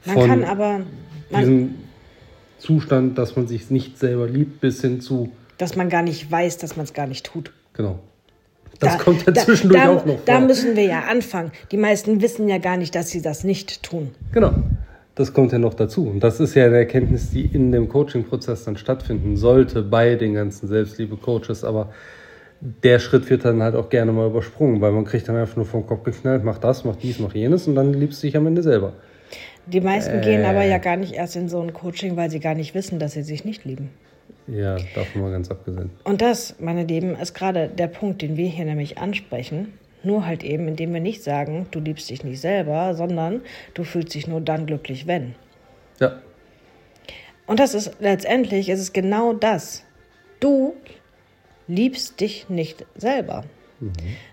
Man 0.05 0.15
Von 0.15 0.27
kann 0.29 0.43
aber, 0.43 0.81
man, 1.29 1.41
Diesen 1.41 1.75
Zustand, 2.59 3.17
dass 3.17 3.35
man 3.35 3.47
sich 3.47 3.69
nicht 3.69 3.97
selber 3.99 4.27
liebt, 4.27 4.61
bis 4.61 4.81
hin 4.81 5.01
zu, 5.01 5.31
dass 5.57 5.75
man 5.75 5.89
gar 5.89 6.01
nicht 6.03 6.31
weiß, 6.31 6.57
dass 6.57 6.75
man 6.77 6.85
es 6.85 6.93
gar 6.93 7.07
nicht 7.07 7.25
tut. 7.25 7.51
genau. 7.73 7.99
Das 8.79 8.95
Da- 8.97 9.03
kommt 9.03 9.25
ja 9.25 9.31
da- 9.33 9.41
zwischendurch 9.41 9.81
da, 9.81 9.89
auch 9.89 10.05
noch 10.05 10.13
vor. 10.17 10.21
Da 10.25 10.39
müssen 10.39 10.75
wir 10.75 10.83
ja 10.83 10.99
anfangen. 11.09 11.51
Die 11.71 11.77
meisten 11.77 12.21
wissen 12.21 12.47
ja 12.47 12.59
gar 12.59 12.77
nicht, 12.77 12.93
dass 12.93 13.09
sie 13.09 13.23
das 13.23 13.43
nicht 13.43 13.81
tun. 13.81 14.11
Genau. 14.33 14.53
Das 15.15 15.33
kommt 15.33 15.51
ja 15.51 15.57
noch 15.57 15.73
dazu. 15.73 16.07
Und 16.07 16.19
das 16.19 16.39
ist 16.39 16.53
ja 16.53 16.65
eine 16.65 16.77
Erkenntnis, 16.77 17.31
die 17.31 17.43
in 17.47 17.71
dem 17.71 17.89
Coaching-Prozess 17.89 18.65
dann 18.65 18.77
stattfinden 18.77 19.35
sollte 19.35 19.81
bei 19.81 20.13
den 20.13 20.35
ganzen 20.35 20.67
Selbstliebe-Coaches. 20.67 21.63
Aber 21.63 21.91
der 22.61 22.99
Schritt 22.99 23.29
wird 23.29 23.45
dann 23.45 23.61
halt 23.61 23.75
auch 23.75 23.89
gerne 23.89 24.11
mal 24.11 24.27
übersprungen, 24.27 24.81
weil 24.81 24.91
man 24.91 25.05
kriegt 25.05 25.27
dann 25.29 25.35
einfach 25.35 25.55
nur 25.55 25.65
vom 25.65 25.85
Kopf 25.85 26.03
geknallt, 26.03 26.43
mach 26.43 26.57
das, 26.57 26.83
mach 26.85 26.95
dies, 26.95 27.19
mach 27.19 27.33
jenes 27.33 27.67
und 27.67 27.75
dann 27.75 27.93
liebst 27.93 28.21
du 28.23 28.27
dich 28.27 28.35
am 28.37 28.47
Ende 28.47 28.63
selber. 28.63 28.93
Die 29.67 29.81
meisten 29.81 30.21
gehen 30.21 30.45
aber 30.45 30.63
Äh. 30.63 30.69
ja 30.69 30.77
gar 30.77 30.95
nicht 30.95 31.13
erst 31.13 31.35
in 31.35 31.49
so 31.49 31.61
ein 31.61 31.73
Coaching, 31.73 32.15
weil 32.15 32.29
sie 32.31 32.39
gar 32.39 32.55
nicht 32.55 32.73
wissen, 32.73 32.99
dass 32.99 33.11
sie 33.13 33.21
sich 33.23 33.43
nicht 33.45 33.65
lieben. 33.65 33.89
Ja, 34.47 34.77
davon 34.95 35.21
mal 35.21 35.31
ganz 35.31 35.51
abgesehen. 35.51 35.89
Und 36.05 36.21
das, 36.21 36.55
meine 36.59 36.85
Lieben, 36.85 37.15
ist 37.15 37.33
gerade 37.33 37.67
der 37.67 37.87
Punkt, 37.87 38.21
den 38.21 38.37
wir 38.37 38.47
hier 38.47 38.63
nämlich 38.63 38.97
ansprechen. 38.97 39.73
Nur 40.03 40.25
halt 40.25 40.43
eben, 40.43 40.69
indem 40.69 40.93
wir 40.93 41.01
nicht 41.01 41.21
sagen, 41.21 41.65
du 41.71 41.79
liebst 41.79 42.09
dich 42.09 42.23
nicht 42.23 42.39
selber, 42.39 42.93
sondern 42.95 43.41
du 43.73 43.83
fühlst 43.83 44.13
dich 44.15 44.25
nur 44.25 44.39
dann 44.39 44.65
glücklich, 44.65 45.05
wenn. 45.05 45.35
Ja, 45.99 46.21
Und 47.45 47.59
das 47.59 47.73
ist 47.73 47.91
letztendlich, 47.99 48.69
ist 48.69 48.79
es 48.79 48.93
genau 48.93 49.33
das. 49.33 49.83
Du 50.39 50.75
liebst 51.67 52.19
dich 52.19 52.49
nicht 52.49 52.85
selber. 52.95 53.43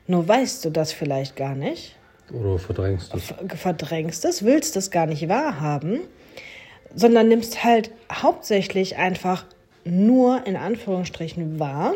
Nur 0.07 0.27
weißt 0.27 0.65
du 0.65 0.71
das 0.71 0.93
vielleicht 0.93 1.37
gar 1.37 1.55
nicht, 1.55 1.97
oder 2.33 2.59
verdrängst 2.59 3.13
du 3.13 3.19
es. 3.19 3.25
ver- 3.25 3.57
verdrängst 3.57 4.25
es, 4.25 4.43
willst 4.45 4.77
es 4.77 4.91
gar 4.91 5.07
nicht 5.07 5.29
wahrhaben, 5.29 6.01
sondern 6.95 7.29
nimmst 7.29 7.63
halt 7.65 7.91
hauptsächlich 8.11 8.97
einfach 8.97 9.45
nur 9.85 10.47
in 10.47 10.57
Anführungsstrichen 10.57 11.59
wahr, 11.59 11.95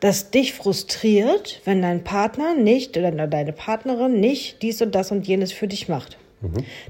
dass 0.00 0.30
dich 0.30 0.52
frustriert, 0.52 1.62
wenn 1.64 1.80
dein 1.80 2.04
Partner 2.04 2.54
nicht 2.54 2.96
oder 2.98 3.10
deine 3.26 3.52
Partnerin 3.52 4.20
nicht 4.20 4.60
dies 4.62 4.82
und 4.82 4.94
das 4.94 5.10
und 5.10 5.26
jenes 5.26 5.52
für 5.52 5.66
dich 5.66 5.88
macht. 5.88 6.18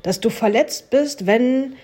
Dass 0.02 0.18
du 0.20 0.28
verletzt 0.30 0.90
bist, 0.90 1.26
wenn 1.26 1.74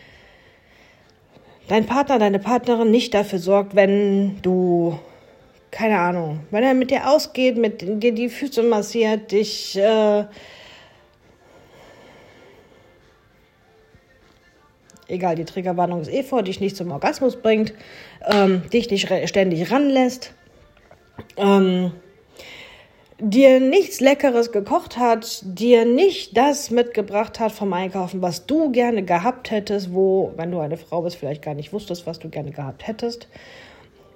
dein 1.68 1.86
Partner, 1.86 2.18
deine 2.18 2.40
Partnerin 2.40 2.90
nicht 2.90 3.14
dafür 3.14 3.38
sorgt, 3.38 3.74
wenn 3.74 4.42
du, 4.42 4.98
keine 5.75 5.99
Ahnung, 5.99 6.38
wenn 6.52 6.62
er 6.62 6.73
mit 6.73 6.93
dir 6.93 7.11
ausgeht, 7.11 7.57
mit 7.57 7.83
dir 7.83 8.12
die 8.12 8.28
Füße 8.28 8.62
massiert, 8.62 9.33
dich 9.33 9.76
äh, 9.76 10.25
egal, 15.09 15.35
die 15.35 15.45
Triggerwarnung 15.45 16.00
ist 16.00 16.12
eh 16.12 16.23
vor, 16.23 16.45
dich 16.45 16.61
nicht 16.61 16.76
zum 16.76 16.93
Orgasmus 16.93 17.35
bringt, 17.35 17.75
ähm, 18.25 18.62
dich 18.73 18.88
nicht 18.88 19.09
ständig 19.28 19.73
ranlässt, 19.73 20.33
ähm, 21.37 21.90
dir 23.19 23.59
nichts 23.59 23.99
Leckeres 23.99 24.52
gekocht 24.52 24.97
hat, 24.97 25.40
dir 25.43 25.85
nicht 25.85 26.37
das 26.37 26.71
mitgebracht 26.71 27.40
hat 27.40 27.50
vom 27.50 27.73
Einkaufen, 27.73 28.23
was 28.23 28.47
du 28.47 28.71
gerne 28.71 29.02
gehabt 29.02 29.50
hättest, 29.50 29.93
wo, 29.93 30.33
wenn 30.37 30.52
du 30.52 30.61
eine 30.61 30.76
Frau 30.76 31.02
bist, 31.02 31.16
vielleicht 31.16 31.43
gar 31.43 31.54
nicht 31.54 31.73
wusstest, 31.73 32.07
was 32.07 32.21
du 32.21 32.28
gerne 32.28 32.52
gehabt 32.52 32.87
hättest. 32.87 33.26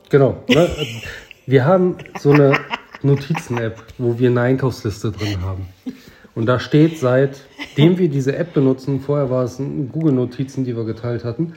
Genau. 0.09 0.37
Ne? 0.47 0.71
Wir 1.49 1.64
haben 1.64 1.97
so 2.19 2.31
eine 2.33 2.59
Notizen-App, 3.02 3.83
wo 3.97 4.19
wir 4.19 4.28
eine 4.28 4.43
Einkaufsliste 4.43 5.11
drin 5.12 5.40
haben. 5.40 5.67
Und 6.35 6.45
da 6.45 6.61
steht, 6.61 6.99
seitdem 6.99 7.97
wir 7.97 8.11
diese 8.11 8.37
App 8.37 8.52
benutzen, 8.52 9.00
vorher 9.00 9.31
war 9.31 9.45
es 9.45 9.57
Google-Notizen, 9.57 10.67
die 10.67 10.76
wir 10.76 10.85
geteilt 10.85 11.25
hatten, 11.25 11.55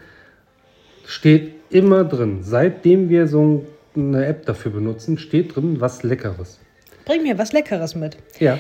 steht 1.06 1.56
immer 1.72 2.06
drin, 2.06 2.38
seitdem 2.42 3.10
wir 3.10 3.28
so 3.28 3.66
eine 3.94 4.26
App 4.28 4.46
dafür 4.46 4.72
benutzen, 4.72 5.18
steht 5.18 5.58
drin 5.58 5.82
was 5.82 6.04
Leckeres. 6.04 6.62
Bring 7.04 7.24
mir 7.24 7.38
was 7.38 7.52
Leckeres 7.52 7.94
mit. 7.94 8.16
Ja. 8.40 8.58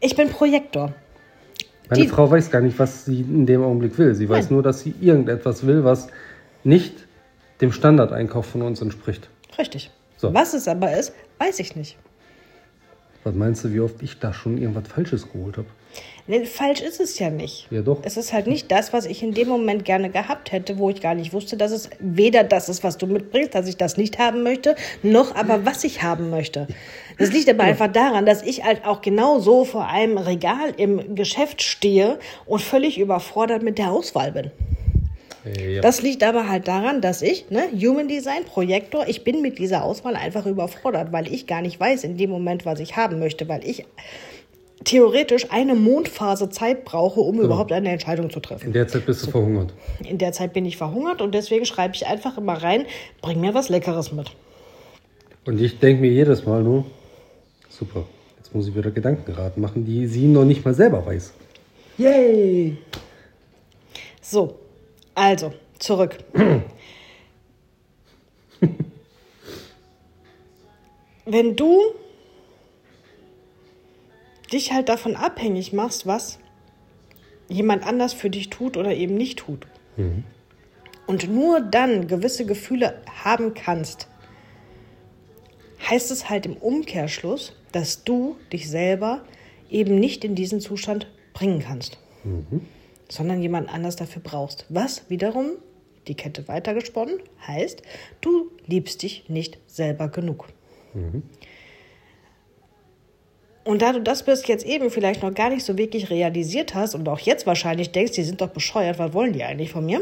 Ich 0.00 0.16
bin 0.16 0.30
Projektor. 0.30 0.92
Meine 1.90 2.02
Die- 2.02 2.08
Frau 2.08 2.28
weiß 2.28 2.50
gar 2.50 2.60
nicht, 2.60 2.76
was 2.80 3.04
sie 3.04 3.20
in 3.20 3.46
dem 3.46 3.62
Augenblick 3.62 3.96
will. 3.98 4.16
Sie 4.16 4.28
weiß 4.28 4.46
Nein. 4.46 4.54
nur, 4.54 4.62
dass 4.64 4.80
sie 4.80 4.94
irgendetwas 5.00 5.64
will, 5.64 5.84
was 5.84 6.08
nicht 6.64 7.06
dem 7.60 7.70
Standardeinkauf 7.70 8.46
von 8.46 8.62
uns 8.62 8.82
entspricht. 8.82 9.28
Richtig. 9.56 9.92
So. 10.22 10.32
Was 10.32 10.54
es 10.54 10.68
aber 10.68 10.96
ist, 10.96 11.12
weiß 11.38 11.58
ich 11.58 11.74
nicht. 11.74 11.96
Was 13.24 13.34
meinst 13.34 13.64
du, 13.64 13.72
wie 13.72 13.80
oft 13.80 14.00
ich 14.02 14.20
da 14.20 14.32
schon 14.32 14.56
irgendwas 14.56 14.86
Falsches 14.86 15.30
geholt 15.32 15.56
habe? 15.56 15.66
Nee, 16.28 16.44
falsch 16.44 16.80
ist 16.80 17.00
es 17.00 17.18
ja 17.18 17.28
nicht. 17.28 17.66
Ja, 17.72 17.82
doch. 17.82 17.98
Es 18.04 18.16
ist 18.16 18.32
halt 18.32 18.46
nicht 18.46 18.70
das, 18.70 18.92
was 18.92 19.04
ich 19.04 19.24
in 19.24 19.34
dem 19.34 19.48
Moment 19.48 19.84
gerne 19.84 20.10
gehabt 20.10 20.52
hätte, 20.52 20.78
wo 20.78 20.90
ich 20.90 21.00
gar 21.00 21.16
nicht 21.16 21.32
wusste, 21.32 21.56
dass 21.56 21.72
es 21.72 21.90
weder 21.98 22.44
das 22.44 22.68
ist, 22.68 22.84
was 22.84 22.98
du 22.98 23.08
mitbringst, 23.08 23.52
dass 23.56 23.66
ich 23.66 23.76
das 23.76 23.96
nicht 23.96 24.20
haben 24.20 24.44
möchte, 24.44 24.76
noch 25.02 25.34
aber 25.34 25.66
was 25.66 25.82
ich 25.82 26.04
haben 26.04 26.30
möchte. 26.30 26.68
Das 27.18 27.32
liegt 27.32 27.50
aber 27.50 27.64
einfach 27.64 27.90
daran, 27.90 28.24
dass 28.24 28.42
ich 28.42 28.62
halt 28.62 28.84
auch 28.84 29.02
genau 29.02 29.40
so 29.40 29.64
vor 29.64 29.88
einem 29.88 30.18
Regal 30.18 30.72
im 30.76 31.16
Geschäft 31.16 31.62
stehe 31.62 32.20
und 32.46 32.62
völlig 32.62 32.96
überfordert 32.96 33.64
mit 33.64 33.76
der 33.76 33.90
Auswahl 33.90 34.30
bin. 34.30 34.52
Ja. 35.44 35.80
Das 35.80 36.02
liegt 36.02 36.22
aber 36.22 36.48
halt 36.48 36.68
daran, 36.68 37.00
dass 37.00 37.20
ich, 37.20 37.50
ne, 37.50 37.62
Human 37.72 38.06
Design 38.08 38.44
Projektor, 38.44 39.08
ich 39.08 39.24
bin 39.24 39.42
mit 39.42 39.58
dieser 39.58 39.82
Auswahl 39.84 40.14
einfach 40.14 40.46
überfordert, 40.46 41.12
weil 41.12 41.32
ich 41.32 41.46
gar 41.46 41.62
nicht 41.62 41.80
weiß 41.80 42.04
in 42.04 42.16
dem 42.16 42.30
Moment, 42.30 42.64
was 42.64 42.78
ich 42.78 42.96
haben 42.96 43.18
möchte, 43.18 43.48
weil 43.48 43.64
ich 43.68 43.84
theoretisch 44.84 45.50
eine 45.50 45.74
Mondphase 45.74 46.48
Zeit 46.48 46.84
brauche, 46.84 47.20
um 47.20 47.34
Genau. 47.36 47.46
überhaupt 47.46 47.72
eine 47.72 47.90
Entscheidung 47.90 48.30
zu 48.30 48.40
treffen. 48.40 48.66
In 48.66 48.72
der 48.72 48.86
Zeit 48.88 49.06
bist 49.06 49.26
du 49.26 49.30
verhungert. 49.30 49.72
In 50.08 50.18
der 50.18 50.32
Zeit 50.32 50.52
bin 50.52 50.64
ich 50.64 50.76
verhungert 50.76 51.20
und 51.22 51.34
deswegen 51.34 51.64
schreibe 51.64 51.94
ich 51.94 52.06
einfach 52.06 52.38
immer 52.38 52.54
rein, 52.54 52.86
bring 53.20 53.40
mir 53.40 53.54
was 53.54 53.68
Leckeres 53.68 54.12
mit. 54.12 54.30
Und 55.44 55.60
ich 55.60 55.78
denke 55.78 56.02
mir 56.02 56.10
jedes 56.10 56.44
Mal 56.46 56.62
nur, 56.62 56.84
super, 57.68 58.04
jetzt 58.38 58.54
muss 58.54 58.68
ich 58.68 58.76
wieder 58.76 58.90
Gedankenraten 58.92 59.60
machen, 59.60 59.84
die 59.84 60.06
sie 60.06 60.26
noch 60.26 60.44
nicht 60.44 60.64
mal 60.64 60.74
selber 60.74 61.04
weiß. 61.04 61.32
Yay! 61.98 62.76
So, 64.20 64.54
also, 65.14 65.52
zurück. 65.78 66.18
Wenn 71.24 71.56
du 71.56 71.80
dich 74.52 74.72
halt 74.72 74.88
davon 74.88 75.14
abhängig 75.16 75.72
machst, 75.72 76.06
was 76.06 76.38
jemand 77.48 77.86
anders 77.86 78.12
für 78.12 78.30
dich 78.30 78.50
tut 78.50 78.76
oder 78.76 78.92
eben 78.94 79.16
nicht 79.16 79.38
tut, 79.40 79.66
und 81.06 81.28
nur 81.28 81.60
dann 81.60 82.08
gewisse 82.08 82.44
Gefühle 82.46 83.00
haben 83.24 83.54
kannst, 83.54 84.08
heißt 85.88 86.10
es 86.10 86.28
halt 86.28 86.46
im 86.46 86.56
Umkehrschluss, 86.56 87.54
dass 87.72 88.04
du 88.04 88.36
dich 88.52 88.68
selber 88.68 89.24
eben 89.70 89.98
nicht 89.98 90.24
in 90.24 90.34
diesen 90.34 90.60
Zustand 90.60 91.06
bringen 91.34 91.60
kannst 91.60 91.98
sondern 93.12 93.42
jemand 93.42 93.68
anders 93.72 93.96
dafür 93.96 94.22
brauchst. 94.24 94.64
Was 94.70 95.10
wiederum, 95.10 95.50
die 96.08 96.14
Kette 96.14 96.48
weitergesponnen, 96.48 97.20
heißt, 97.46 97.82
du 98.22 98.50
liebst 98.66 99.02
dich 99.02 99.28
nicht 99.28 99.58
selber 99.66 100.08
genug. 100.08 100.48
Und 103.64 103.82
da 103.82 103.92
du 103.92 104.00
das 104.00 104.24
bis 104.24 104.46
jetzt 104.46 104.64
eben 104.64 104.90
vielleicht 104.90 105.22
noch 105.22 105.34
gar 105.34 105.50
nicht 105.50 105.62
so 105.64 105.76
wirklich 105.76 106.08
realisiert 106.08 106.74
hast 106.74 106.94
und 106.94 107.06
auch 107.06 107.20
jetzt 107.20 107.46
wahrscheinlich 107.46 107.92
denkst, 107.92 108.12
die 108.12 108.22
sind 108.22 108.40
doch 108.40 108.48
bescheuert, 108.48 108.98
was 108.98 109.12
wollen 109.12 109.34
die 109.34 109.44
eigentlich 109.44 109.70
von 109.70 109.84
mir? 109.84 110.00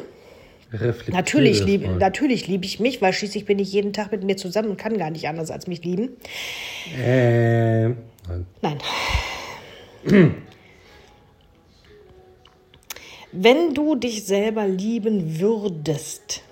Natürlich 1.08 1.64
liebe 1.64 1.88
natürlich 1.88 2.46
lieb 2.46 2.64
ich 2.64 2.78
mich, 2.78 3.02
weil 3.02 3.12
schließlich 3.12 3.44
bin 3.44 3.58
ich 3.58 3.72
jeden 3.72 3.92
Tag 3.92 4.12
mit 4.12 4.22
mir 4.22 4.36
zusammen 4.36 4.70
und 4.70 4.76
kann 4.76 4.96
gar 4.98 5.10
nicht 5.10 5.26
anders 5.26 5.50
als 5.50 5.66
mich 5.66 5.84
lieben. 5.84 6.10
Ähm, 6.96 7.96
nein. 8.62 8.78
Nein. 10.04 10.34
Wenn 13.32 13.74
du 13.74 13.94
dich 13.94 14.24
selber 14.26 14.66
lieben 14.66 15.38
würdest, 15.40 16.42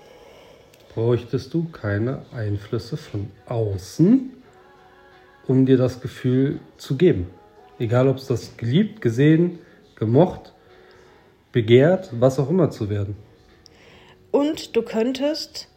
Bräuchtest 0.95 1.53
du 1.53 1.69
keine 1.69 2.25
Einflüsse 2.33 2.97
von 2.97 3.31
außen, 3.45 4.31
um 5.47 5.65
dir 5.65 5.77
das 5.77 6.01
Gefühl 6.01 6.59
zu 6.77 6.97
geben. 6.97 7.27
Egal, 7.77 8.07
ob 8.07 8.17
es 8.17 8.27
das 8.27 8.57
geliebt, 8.57 8.99
gesehen, 8.99 9.59
gemocht, 9.95 10.53
begehrt, 11.51 12.09
was 12.13 12.39
auch 12.39 12.49
immer 12.49 12.69
zu 12.71 12.89
werden. 12.89 13.15
und 14.31 14.75
du 14.75 14.81
könntest 14.81 15.67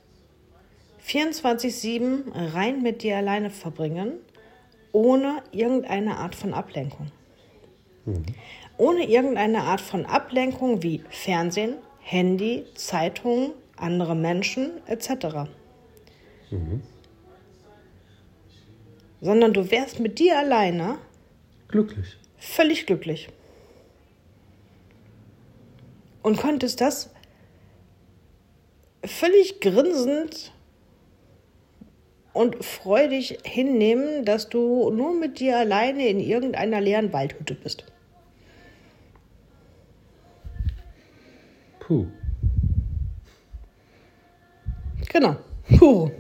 24-7 1.06 2.54
rein 2.54 2.82
mit 2.82 3.02
dir 3.02 3.16
alleine 3.16 3.50
verbringen, 3.50 4.14
ohne 4.92 5.42
irgendeine 5.52 6.16
Art 6.18 6.35
von 6.35 6.54
Ablenkung. 6.54 7.11
Ohne 8.78 9.09
irgendeine 9.09 9.62
Art 9.62 9.80
von 9.80 10.06
Ablenkung 10.06 10.82
wie 10.82 11.02
Fernsehen, 11.11 11.75
Handy, 12.00 12.64
Zeitungen, 12.75 13.52
andere 13.76 14.14
Menschen 14.14 14.71
etc. 14.87 15.49
Sondern 19.21 19.52
du 19.52 19.71
wärst 19.71 20.00
mit 20.00 20.18
dir 20.18 20.38
alleine 20.38 20.99
Glücklich. 21.68 22.16
völlig 22.38 22.87
glücklich. 22.87 23.28
Und 26.23 26.38
könntest 26.38 26.80
das 26.80 27.11
völlig 29.04 29.61
grinsend 29.61 30.52
und 32.33 32.64
freudig 32.64 33.38
hinnehmen, 33.44 34.24
dass 34.24 34.48
du 34.48 34.90
nur 34.90 35.14
mit 35.14 35.40
dir 35.40 35.59
alleine 35.59 36.09
in 36.09 36.20
irgendeiner 36.20 36.81
leeren 36.81 37.12
Waldhütte 37.12 37.55
bist. 37.55 37.91
Puh. 41.92 42.07
Genau. 45.12 45.37
Puh. 45.78 46.11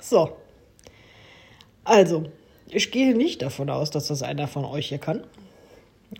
So. 0.00 0.36
Also, 1.84 2.30
ich 2.68 2.92
gehe 2.92 3.16
nicht 3.16 3.42
davon 3.42 3.68
aus, 3.68 3.90
dass 3.90 4.06
das 4.06 4.22
einer 4.22 4.46
von 4.46 4.64
euch 4.64 4.88
hier 4.88 4.98
kann. 4.98 5.24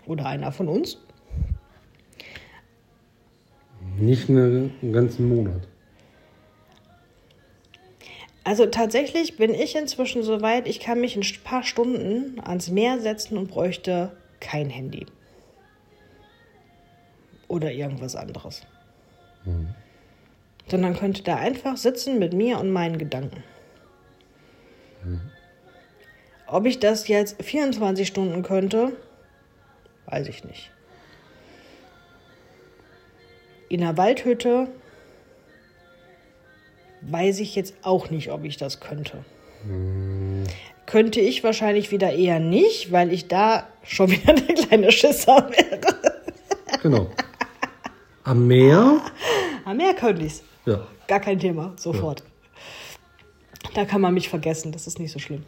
Oder 0.07 0.27
einer 0.27 0.51
von 0.51 0.67
uns. 0.67 0.99
Nicht 3.99 4.29
eine- 4.29 4.71
einen 4.83 4.93
ganzen 4.93 5.29
Monat. 5.29 5.69
Also 8.43 8.67
tatsächlich 8.67 9.37
bin 9.37 9.55
ich 9.55 9.77
inzwischen 9.77 10.25
so 10.25 10.41
weit, 10.41 10.67
ich 10.67 10.81
kann 10.81 11.01
mich 11.01 11.15
ein 11.15 11.25
paar 11.45 11.63
Stunden 11.63 12.41
ans 12.41 12.71
Meer 12.71 12.99
setzen 12.99 13.39
und 13.39 13.49
bräuchte 13.49 14.17
kein 14.41 14.71
Handy. 14.71 15.07
Oder 17.51 17.73
irgendwas 17.73 18.15
anderes. 18.15 18.63
Sondern 20.69 20.97
könnte 20.97 21.25
da 21.25 21.35
einfach 21.35 21.77
sitzen 21.77 22.21
mit 22.21 22.33
mir 22.33 22.61
und 22.61 22.71
meinen 22.71 22.97
Gedanken. 22.97 23.43
Ob 26.47 26.65
ich 26.67 26.79
das 26.79 27.09
jetzt 27.09 27.43
24 27.43 28.07
Stunden 28.07 28.45
könnte, 28.45 28.93
weiß 30.07 30.29
ich 30.29 30.45
nicht. 30.45 30.71
In 33.69 33.83
einer 33.83 33.97
Waldhütte 33.97 34.69
weiß 37.01 37.41
ich 37.41 37.57
jetzt 37.57 37.75
auch 37.83 38.11
nicht, 38.11 38.31
ob 38.31 38.45
ich 38.45 38.57
das 38.59 38.79
könnte. 38.79 39.25
Könnte 40.87 41.21
ich 41.21 41.43
wahrscheinlich 41.43 41.91
wieder 41.91 42.13
eher 42.13 42.39
nicht, 42.39 42.93
weil 42.93 43.13
ich 43.13 43.27
da 43.27 43.67
schon 43.83 44.11
wieder 44.13 44.35
eine 44.37 44.55
kleine 44.55 44.93
Schisser 44.93 45.51
wäre. 45.51 45.81
Genau. 46.83 47.09
Am 48.25 48.47
Meer? 48.47 49.01
Am 49.65 49.77
Meer 49.77 49.95
könnte 49.95 50.25
ich's. 50.25 50.43
Ja. 50.67 50.87
Gar 51.09 51.21
kein 51.21 51.39
Thema, 51.39 51.73
sofort. 51.77 52.23
Da 53.75 53.85
kann 53.85 54.01
man 54.01 54.15
mich 54.15 54.29
vergessen, 54.29 54.73
das 54.73 54.87
ist 54.87 54.99
nicht 54.99 55.13
so 55.13 55.19
schlimm. 55.19 55.45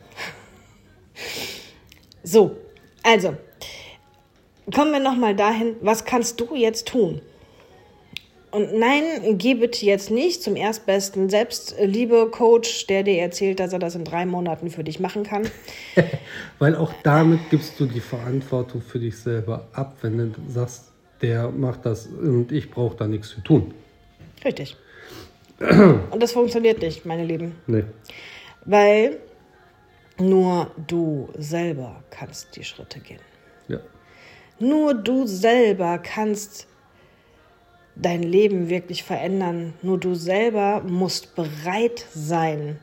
So, 2.22 2.56
also, 3.02 3.36
kommen 4.72 4.92
wir 4.92 5.00
nochmal 5.00 5.34
dahin, 5.34 5.76
was 5.80 6.04
kannst 6.04 6.40
du 6.40 6.54
jetzt 6.54 6.88
tun? 6.88 7.20
Und 8.52 8.78
nein, 8.78 9.38
geh 9.38 9.54
bitte 9.54 9.84
jetzt 9.86 10.10
nicht 10.10 10.42
zum 10.42 10.56
erstbesten 10.56 11.30
Selbstliebe-Coach, 11.30 12.86
der 12.86 13.02
dir 13.02 13.18
erzählt, 13.18 13.60
dass 13.60 13.72
er 13.72 13.78
das 13.78 13.94
in 13.94 14.04
drei 14.04 14.26
Monaten 14.26 14.70
für 14.70 14.84
dich 14.84 15.00
machen 15.00 15.22
kann. 15.22 15.48
Weil 16.58 16.76
auch 16.76 16.92
damit 17.02 17.48
gibst 17.48 17.80
du 17.80 17.86
die 17.86 18.00
Verantwortung 18.00 18.82
für 18.82 18.98
dich 18.98 19.16
selber 19.16 19.68
ab, 19.72 19.96
wenn 20.02 20.18
du 20.18 20.34
sagst, 20.48 20.91
der 21.22 21.50
macht 21.50 21.86
das 21.86 22.06
und 22.06 22.52
ich 22.52 22.70
brauche 22.70 22.96
da 22.96 23.06
nichts 23.06 23.30
für 23.30 23.42
tun. 23.42 23.72
Richtig. 24.44 24.76
Und 25.60 26.20
das 26.20 26.32
funktioniert 26.32 26.82
nicht, 26.82 27.06
meine 27.06 27.24
Lieben. 27.24 27.54
Nee. 27.68 27.84
Weil 28.64 29.18
nur 30.18 30.70
du 30.88 31.28
selber 31.38 32.02
kannst 32.10 32.56
die 32.56 32.64
Schritte 32.64 32.98
gehen. 32.98 33.20
Ja. 33.68 33.78
Nur 34.58 34.94
du 34.94 35.26
selber 35.26 35.98
kannst 35.98 36.66
dein 37.94 38.22
Leben 38.22 38.68
wirklich 38.68 39.04
verändern. 39.04 39.74
Nur 39.82 39.98
du 39.98 40.14
selber 40.14 40.82
musst 40.82 41.34
bereit 41.34 42.06
sein. 42.14 42.78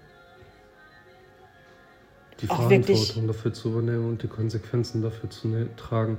Die 2.41 2.47
Verantwortung 2.47 3.27
dafür 3.27 3.53
zu 3.53 3.69
übernehmen 3.69 4.07
und 4.07 4.23
die 4.23 4.27
Konsequenzen 4.27 5.01
dafür 5.01 5.29
zu 5.29 5.49
ne 5.49 5.67
tragen. 5.75 6.17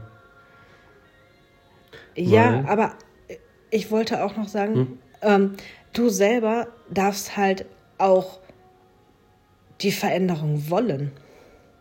Ja, 2.16 2.64
aber 2.66 2.92
ich 3.70 3.90
wollte 3.90 4.24
auch 4.24 4.36
noch 4.36 4.48
sagen, 4.48 4.98
ähm, 5.22 5.54
du 5.92 6.08
selber 6.08 6.68
darfst 6.90 7.36
halt 7.36 7.66
auch 7.98 8.40
die 9.80 9.92
Veränderung 9.92 10.68
wollen. 10.70 11.12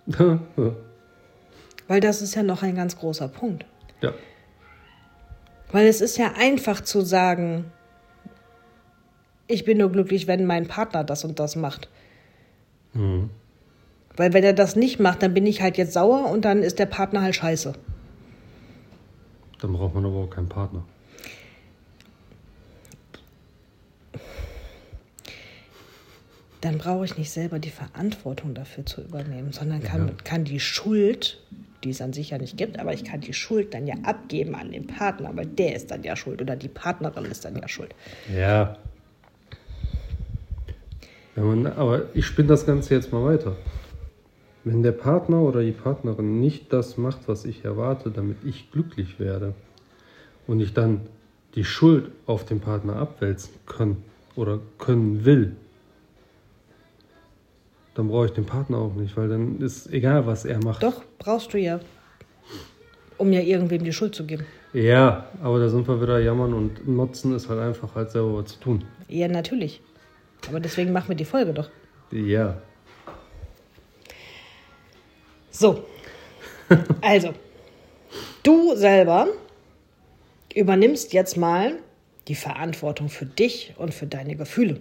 ja. 0.07 0.39
Weil 1.87 2.01
das 2.01 2.21
ist 2.21 2.35
ja 2.35 2.43
noch 2.43 2.61
ein 2.61 2.75
ganz 2.75 2.97
großer 2.97 3.27
Punkt. 3.27 3.65
ja. 4.01 4.13
Weil 5.71 5.87
es 5.87 6.01
ist 6.01 6.17
ja 6.17 6.33
einfach 6.37 6.81
zu 6.81 7.01
sagen, 7.01 7.65
ich 9.47 9.65
bin 9.65 9.79
nur 9.79 9.91
glücklich, 9.91 10.27
wenn 10.27 10.45
mein 10.45 10.67
Partner 10.67 11.03
das 11.03 11.23
und 11.23 11.39
das 11.39 11.55
macht. 11.55 11.89
Mhm. 12.93 13.31
Weil 14.15 14.33
wenn 14.33 14.43
er 14.43 14.53
das 14.53 14.75
nicht 14.75 14.99
macht, 14.99 15.23
dann 15.23 15.33
bin 15.33 15.45
ich 15.45 15.61
halt 15.61 15.77
jetzt 15.77 15.93
sauer 15.93 16.29
und 16.29 16.45
dann 16.45 16.61
ist 16.61 16.77
der 16.77 16.85
Partner 16.85 17.21
halt 17.21 17.35
scheiße. 17.35 17.73
Dann 19.61 19.73
braucht 19.73 19.95
man 19.95 20.05
aber 20.05 20.15
auch 20.15 20.29
keinen 20.29 20.49
Partner. 20.49 20.83
Dann 26.61 26.77
brauche 26.77 27.05
ich 27.05 27.17
nicht 27.17 27.31
selber 27.31 27.59
die 27.59 27.69
Verantwortung 27.69 28.53
dafür 28.53 28.85
zu 28.85 29.01
übernehmen, 29.01 29.53
sondern 29.53 29.81
kann, 29.81 30.07
Ja. 30.09 30.13
kann 30.23 30.43
die 30.43 30.59
Schuld 30.59 31.41
die 31.83 31.91
es 31.91 32.01
an 32.01 32.13
sich 32.13 32.31
ja 32.31 32.37
nicht 32.37 32.57
gibt, 32.57 32.79
aber 32.79 32.93
ich 32.93 33.03
kann 33.03 33.21
die 33.21 33.33
Schuld 33.33 33.73
dann 33.73 33.87
ja 33.87 33.95
abgeben 34.03 34.55
an 34.55 34.71
den 34.71 34.87
Partner, 34.87 35.31
weil 35.33 35.45
der 35.45 35.75
ist 35.75 35.91
dann 35.91 36.03
ja 36.03 36.15
schuld 36.15 36.41
oder 36.41 36.55
die 36.55 36.67
Partnerin 36.67 37.25
ist 37.25 37.45
dann 37.45 37.55
ja 37.55 37.67
schuld. 37.67 37.95
Ja. 38.35 38.77
Wenn 41.35 41.63
man, 41.63 41.67
aber 41.73 42.03
ich 42.13 42.25
spinne 42.25 42.49
das 42.49 42.65
Ganze 42.65 42.95
jetzt 42.95 43.13
mal 43.13 43.23
weiter. 43.23 43.55
Wenn 44.63 44.83
der 44.83 44.91
Partner 44.91 45.41
oder 45.41 45.61
die 45.61 45.71
Partnerin 45.71 46.39
nicht 46.39 46.73
das 46.73 46.97
macht, 46.97 47.27
was 47.27 47.45
ich 47.45 47.63
erwarte, 47.63 48.11
damit 48.11 48.37
ich 48.43 48.71
glücklich 48.71 49.19
werde 49.19 49.53
und 50.47 50.59
ich 50.59 50.73
dann 50.73 51.01
die 51.55 51.63
Schuld 51.63 52.11
auf 52.25 52.45
den 52.45 52.59
Partner 52.59 52.97
abwälzen 52.97 53.53
kann 53.65 53.97
oder 54.35 54.59
können 54.77 55.25
will, 55.25 55.55
dann 57.95 58.09
brauche 58.09 58.25
ich 58.27 58.31
den 58.31 58.45
Partner 58.45 58.77
auch 58.77 58.93
nicht, 58.95 59.15
weil 59.17 59.29
dann 59.29 59.59
ist 59.59 59.91
egal, 59.91 60.25
was 60.25 60.45
er 60.45 60.63
macht. 60.63 60.83
Doch, 60.83 61.03
brauchst 61.17 61.53
du 61.53 61.57
ja, 61.57 61.79
um 63.17 63.31
ja 63.31 63.41
irgendwem 63.41 63.83
die 63.83 63.93
Schuld 63.93 64.13
zu 64.13 64.25
geben. 64.25 64.45
Ja, 64.73 65.25
aber 65.41 65.59
da 65.59 65.69
sind 65.69 65.87
wir 65.87 66.01
wieder 66.01 66.19
jammern 66.19 66.53
und 66.53 66.87
nutzen 66.87 67.35
ist 67.35 67.49
halt 67.49 67.59
einfach 67.59 67.95
halt 67.95 68.11
selber 68.11 68.35
was 68.35 68.51
zu 68.51 68.59
tun. 68.59 68.83
Ja, 69.07 69.27
natürlich. 69.27 69.81
Aber 70.47 70.59
deswegen 70.59 70.91
machen 70.91 71.09
wir 71.09 71.15
die 71.15 71.25
Folge 71.25 71.53
doch. 71.53 71.69
Ja. 72.11 72.61
So. 75.59 75.83
Also, 77.01 77.33
du 78.43 78.75
selber 78.75 79.27
übernimmst 80.55 81.11
jetzt 81.11 81.35
mal 81.35 81.79
die 82.29 82.35
Verantwortung 82.35 83.09
für 83.09 83.25
dich 83.25 83.73
und 83.77 83.93
für 83.93 84.07
deine 84.07 84.37
Gefühle. 84.37 84.79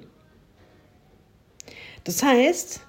Das 2.04 2.22
heißt, 2.22 2.80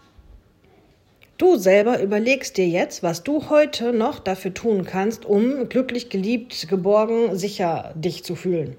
du 1.39 1.55
selber 1.55 1.99
überlegst 1.99 2.57
dir 2.57 2.67
jetzt, 2.67 3.01
was 3.01 3.23
du 3.23 3.49
heute 3.49 3.91
noch 3.91 4.19
dafür 4.19 4.53
tun 4.53 4.85
kannst, 4.85 5.25
um 5.25 5.67
glücklich, 5.67 6.09
geliebt, 6.09 6.67
geborgen, 6.69 7.35
sicher 7.35 7.91
dich 7.95 8.23
zu 8.23 8.35
fühlen. 8.35 8.77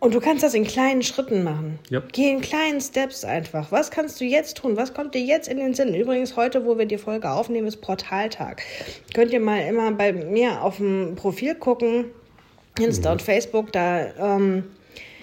Und 0.00 0.14
du 0.14 0.20
kannst 0.20 0.44
das 0.44 0.54
in 0.54 0.64
kleinen 0.64 1.02
Schritten 1.02 1.42
machen. 1.42 1.80
Yep. 1.90 2.12
Geh 2.12 2.30
in 2.30 2.40
kleinen 2.40 2.80
Steps 2.80 3.24
einfach. 3.24 3.72
Was 3.72 3.90
kannst 3.90 4.20
du 4.20 4.24
jetzt 4.24 4.58
tun? 4.58 4.76
Was 4.76 4.94
kommt 4.94 5.14
dir 5.14 5.22
jetzt 5.22 5.48
in 5.48 5.56
den 5.56 5.74
Sinn? 5.74 5.92
Übrigens, 5.92 6.36
heute, 6.36 6.64
wo 6.64 6.78
wir 6.78 6.86
die 6.86 6.98
Folge 6.98 7.28
aufnehmen, 7.30 7.66
ist 7.66 7.78
Portaltag. 7.78 8.62
Könnt 9.12 9.32
ihr 9.32 9.40
mal 9.40 9.58
immer 9.62 9.90
bei 9.90 10.12
mir 10.12 10.62
auf 10.62 10.76
dem 10.76 11.16
Profil 11.16 11.56
gucken, 11.56 12.04
Insta 12.78 13.10
und 13.10 13.22
Facebook, 13.22 13.72
da 13.72 14.36
ähm, 14.36 14.62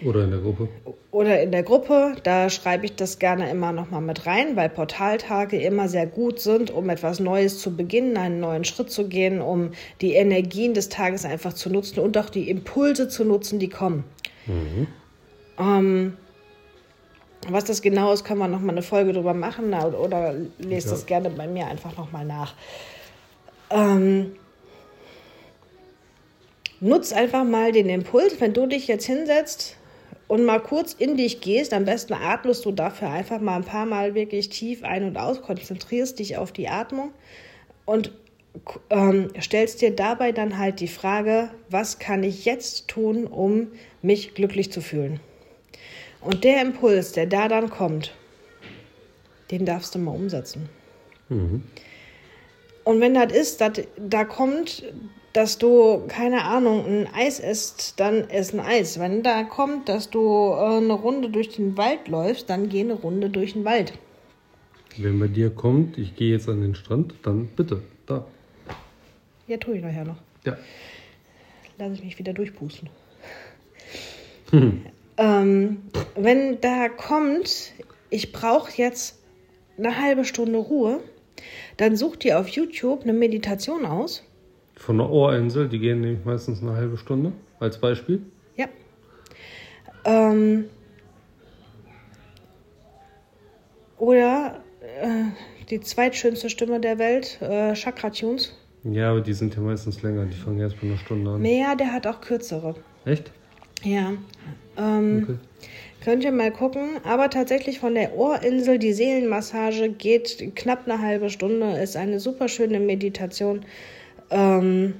Oder 0.04 0.26
in 0.26 0.32
der 0.32 0.42
Gruppe. 0.42 0.68
oder 1.12 1.42
in 1.42 1.54
der 1.54 1.64
Gruppe, 1.64 2.18
da 2.24 2.50
schreibe 2.50 2.84
ich 2.84 2.96
das 2.98 3.18
gerne 3.18 3.50
immer 3.50 3.72
nochmal 3.72 4.02
mit 4.02 4.26
rein, 4.26 4.58
weil 4.58 4.68
Portaltage 4.68 5.56
immer 5.58 5.88
sehr 5.88 6.06
gut 6.06 6.42
sind, 6.42 6.70
um 6.70 6.90
etwas 6.90 7.22
Neues 7.22 7.60
zu 7.60 7.74
beginnen, 7.78 8.18
einen 8.18 8.42
neuen 8.42 8.66
Schritt 8.66 8.92
zu 8.92 9.08
gehen, 9.08 9.40
um 9.40 9.72
die 10.02 10.16
Energien 10.16 10.74
des 10.74 10.90
Tages 10.90 11.24
einfach 11.24 11.54
zu 11.54 11.70
nutzen 11.70 12.02
und 12.02 12.18
auch 12.18 12.30
die 12.30 12.50
Impulse 12.50 13.08
zu 13.08 13.24
nutzen, 13.24 13.58
die 13.58 13.70
kommen. 13.70 14.04
Ähm, 14.47 16.17
was 17.47 17.65
das 17.65 17.81
genau 17.81 18.12
ist, 18.12 18.23
können 18.23 18.39
wir 18.39 18.47
nochmal 18.47 18.71
eine 18.71 18.81
Folge 18.81 19.13
drüber 19.13 19.34
machen 19.34 19.67
oder, 19.73 19.99
oder 19.99 20.34
lest 20.58 20.88
Ja. 20.88 20.93
das 20.93 21.05
gerne 21.05 21.29
bei 21.29 21.47
mir 21.47 21.67
einfach 21.67 21.95
nochmal 21.97 22.25
nach. 22.25 22.53
Ähm, 23.69 24.36
nutz 26.79 27.13
einfach 27.13 27.43
mal 27.43 27.71
den 27.71 27.89
Impuls, 27.89 28.39
wenn 28.39 28.53
du 28.53 28.67
dich 28.67 28.88
jetzt 28.88 29.05
hinsetzt 29.05 29.77
und 30.27 30.43
mal 30.45 30.60
kurz 30.60 30.93
in 30.93 31.17
dich 31.17 31.41
gehst, 31.41 31.73
am 31.73 31.86
besten 31.86 32.13
atmest 32.13 32.65
du 32.65 32.71
dafür 32.71 33.10
einfach 33.10 33.39
mal 33.39 33.58
ein 33.58 33.63
paar 33.63 33.86
Mal 33.86 34.15
wirklich 34.15 34.49
tief 34.49 34.84
ein 34.84 35.03
und 35.03 35.17
aus, 35.17 35.41
konzentrierst 35.41 36.19
dich 36.19 36.38
auf 36.38 36.51
die 36.51 36.67
Atmung 36.67 37.12
und 37.86 38.12
ähm, 38.89 39.30
stellst 39.39 39.82
dir 39.82 39.96
dabei 39.96 40.32
dann 40.32 40.58
halt 40.58 40.80
die 40.80 40.88
Frage, 40.88 41.50
was 41.70 42.00
kann 42.00 42.24
ich 42.24 42.46
jetzt 42.46 42.88
tun, 42.88 43.28
um 43.28 43.68
mich 44.02 44.34
glücklich 44.34 44.72
zu 44.72 44.82
fühlen? 44.82 45.20
Und 46.22 46.44
der 46.44 46.62
Impuls, 46.62 47.12
der 47.12 47.28
da 47.28 47.48
dann 47.48 47.70
kommt, 47.70 48.13
den 49.52 49.65
darfst 49.65 49.94
du 49.94 50.00
mal 50.00 50.12
umsetzen. 50.12 50.70
Und 52.84 53.02
wenn 53.02 53.13
das 53.13 53.32
ist, 53.34 53.62
dass 53.62 53.82
da 53.98 54.26
kommt, 54.26 54.84
dass 55.34 55.58
du, 55.58 56.04
keine 56.08 56.46
Ahnung, 56.46 56.86
ein 56.86 57.08
Eis 57.13 57.39
isst, 57.39 58.00
dann 58.00 58.30
ess 58.30 58.54
ein 58.54 58.60
Eis. 58.60 59.00
Wenn 59.00 59.22
da 59.22 59.44
kommt, 59.44 59.89
dass 59.89 60.10
du 60.10 60.22
äh, 60.22 60.78
eine 60.78 60.94
Runde 60.94 61.30
durch 61.30 61.50
den 61.50 61.78
Wald 61.78 62.08
läufst, 62.08 62.50
dann 62.50 62.70
geh 62.70 62.82
eine 62.82 62.94
Runde 62.94 63.30
durch 63.30 63.54
den 63.54 63.65
Wald. 63.65 63.94
Wenn 64.98 65.20
bei 65.20 65.28
dir 65.28 65.50
kommt, 65.50 65.98
ich 65.98 66.15
gehe 66.15 66.32
jetzt 66.32 66.48
an 66.48 66.62
den 66.62 66.74
Strand, 66.74 67.15
dann 67.24 67.48
bitte, 67.48 67.82
da. 68.06 68.26
Ja, 69.47 69.58
tue 69.58 69.77
ich 69.77 69.84
nachher 69.84 70.05
noch. 70.05 70.17
Ja. 70.43 70.58
lasse 71.77 71.93
ich 71.93 72.03
mich 72.03 72.19
wieder 72.19 72.34
durchpusten. 72.34 72.89
ähm, 75.17 75.84
wenn 76.15 76.62
da 76.62 76.89
kommt, 76.89 77.73
ich 78.10 78.31
brauche 78.31 78.71
jetzt 78.75 79.19
eine 79.77 79.99
halbe 79.99 80.25
Stunde 80.25 80.58
Ruhe, 80.58 81.01
dann 81.77 81.95
such 81.95 82.15
dir 82.17 82.39
auf 82.39 82.47
YouTube 82.47 83.03
eine 83.03 83.13
Meditation 83.13 83.86
aus. 83.86 84.23
Von 84.75 84.97
der 84.97 85.10
Ohrinsel, 85.10 85.69
die 85.69 85.79
gehen 85.79 86.01
nämlich 86.01 86.25
meistens 86.25 86.62
eine 86.62 86.75
halbe 86.75 86.97
Stunde, 86.97 87.31
als 87.60 87.79
Beispiel. 87.79 88.21
Ja. 88.55 88.67
Ähm, 90.05 90.65
oder 93.97 94.62
äh, 95.01 95.65
die 95.69 95.79
zweitschönste 95.79 96.49
Stimme 96.49 96.79
der 96.79 96.99
Welt, 96.99 97.41
äh, 97.41 97.73
Chakra 97.73 98.10
Tunes. 98.10 98.53
Ja, 98.86 99.12
aber 99.12 99.21
die 99.21 99.34
sind 99.34 99.56
ja 99.56 99.62
meistens 99.62 100.02
länger, 100.04 100.26
die 100.26 100.36
fangen 100.38 100.60
erst 100.60 100.80
bei 100.80 100.88
einer 100.88 100.98
Stunde 100.98 101.32
an. 101.32 101.41
Mehr, 101.41 101.76
der 101.76 101.91
hat 101.91 102.06
auch 102.08 102.21
kürzere. 102.21 102.76
Echt? 103.06 103.32
Ja. 103.84 104.13
Ähm, 104.78 105.24
Okay. 105.24 105.38
Könnt 106.04 106.24
ihr 106.24 106.32
mal 106.32 106.52
gucken. 106.52 106.98
Aber 107.04 107.32
tatsächlich 107.32 107.80
von 107.80 107.95
der 107.95 108.15
Ohrinsel, 108.15 108.78
die 108.78 108.93
Seelenmassage 108.93 109.89
geht 109.89 110.52
knapp 110.56 110.82
eine 110.88 111.02
halbe 111.02 111.32
Stunde. 111.32 111.71
Ist 111.80 111.98
eine 111.98 112.19
super 112.19 112.48
schöne 112.48 112.80
Meditation. 112.80 113.65
Ähm, 114.30 114.93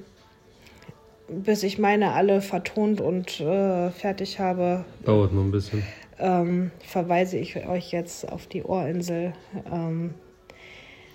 bis 1.28 1.62
ich 1.62 1.78
meine 1.78 2.12
alle 2.12 2.40
vertont 2.40 3.00
und 3.00 3.40
äh, 3.40 3.90
fertig 3.90 4.40
habe, 4.40 4.84
Dauert 5.04 5.32
noch 5.32 5.42
ein 5.42 5.50
bisschen. 5.52 5.82
ähm, 6.18 6.70
verweise 6.84 7.36
ich 7.38 7.56
euch 7.68 7.92
jetzt 7.92 8.28
auf 8.30 8.46
die 8.48 8.62
Ohrinsel 8.64 9.32
ähm, 9.72 10.14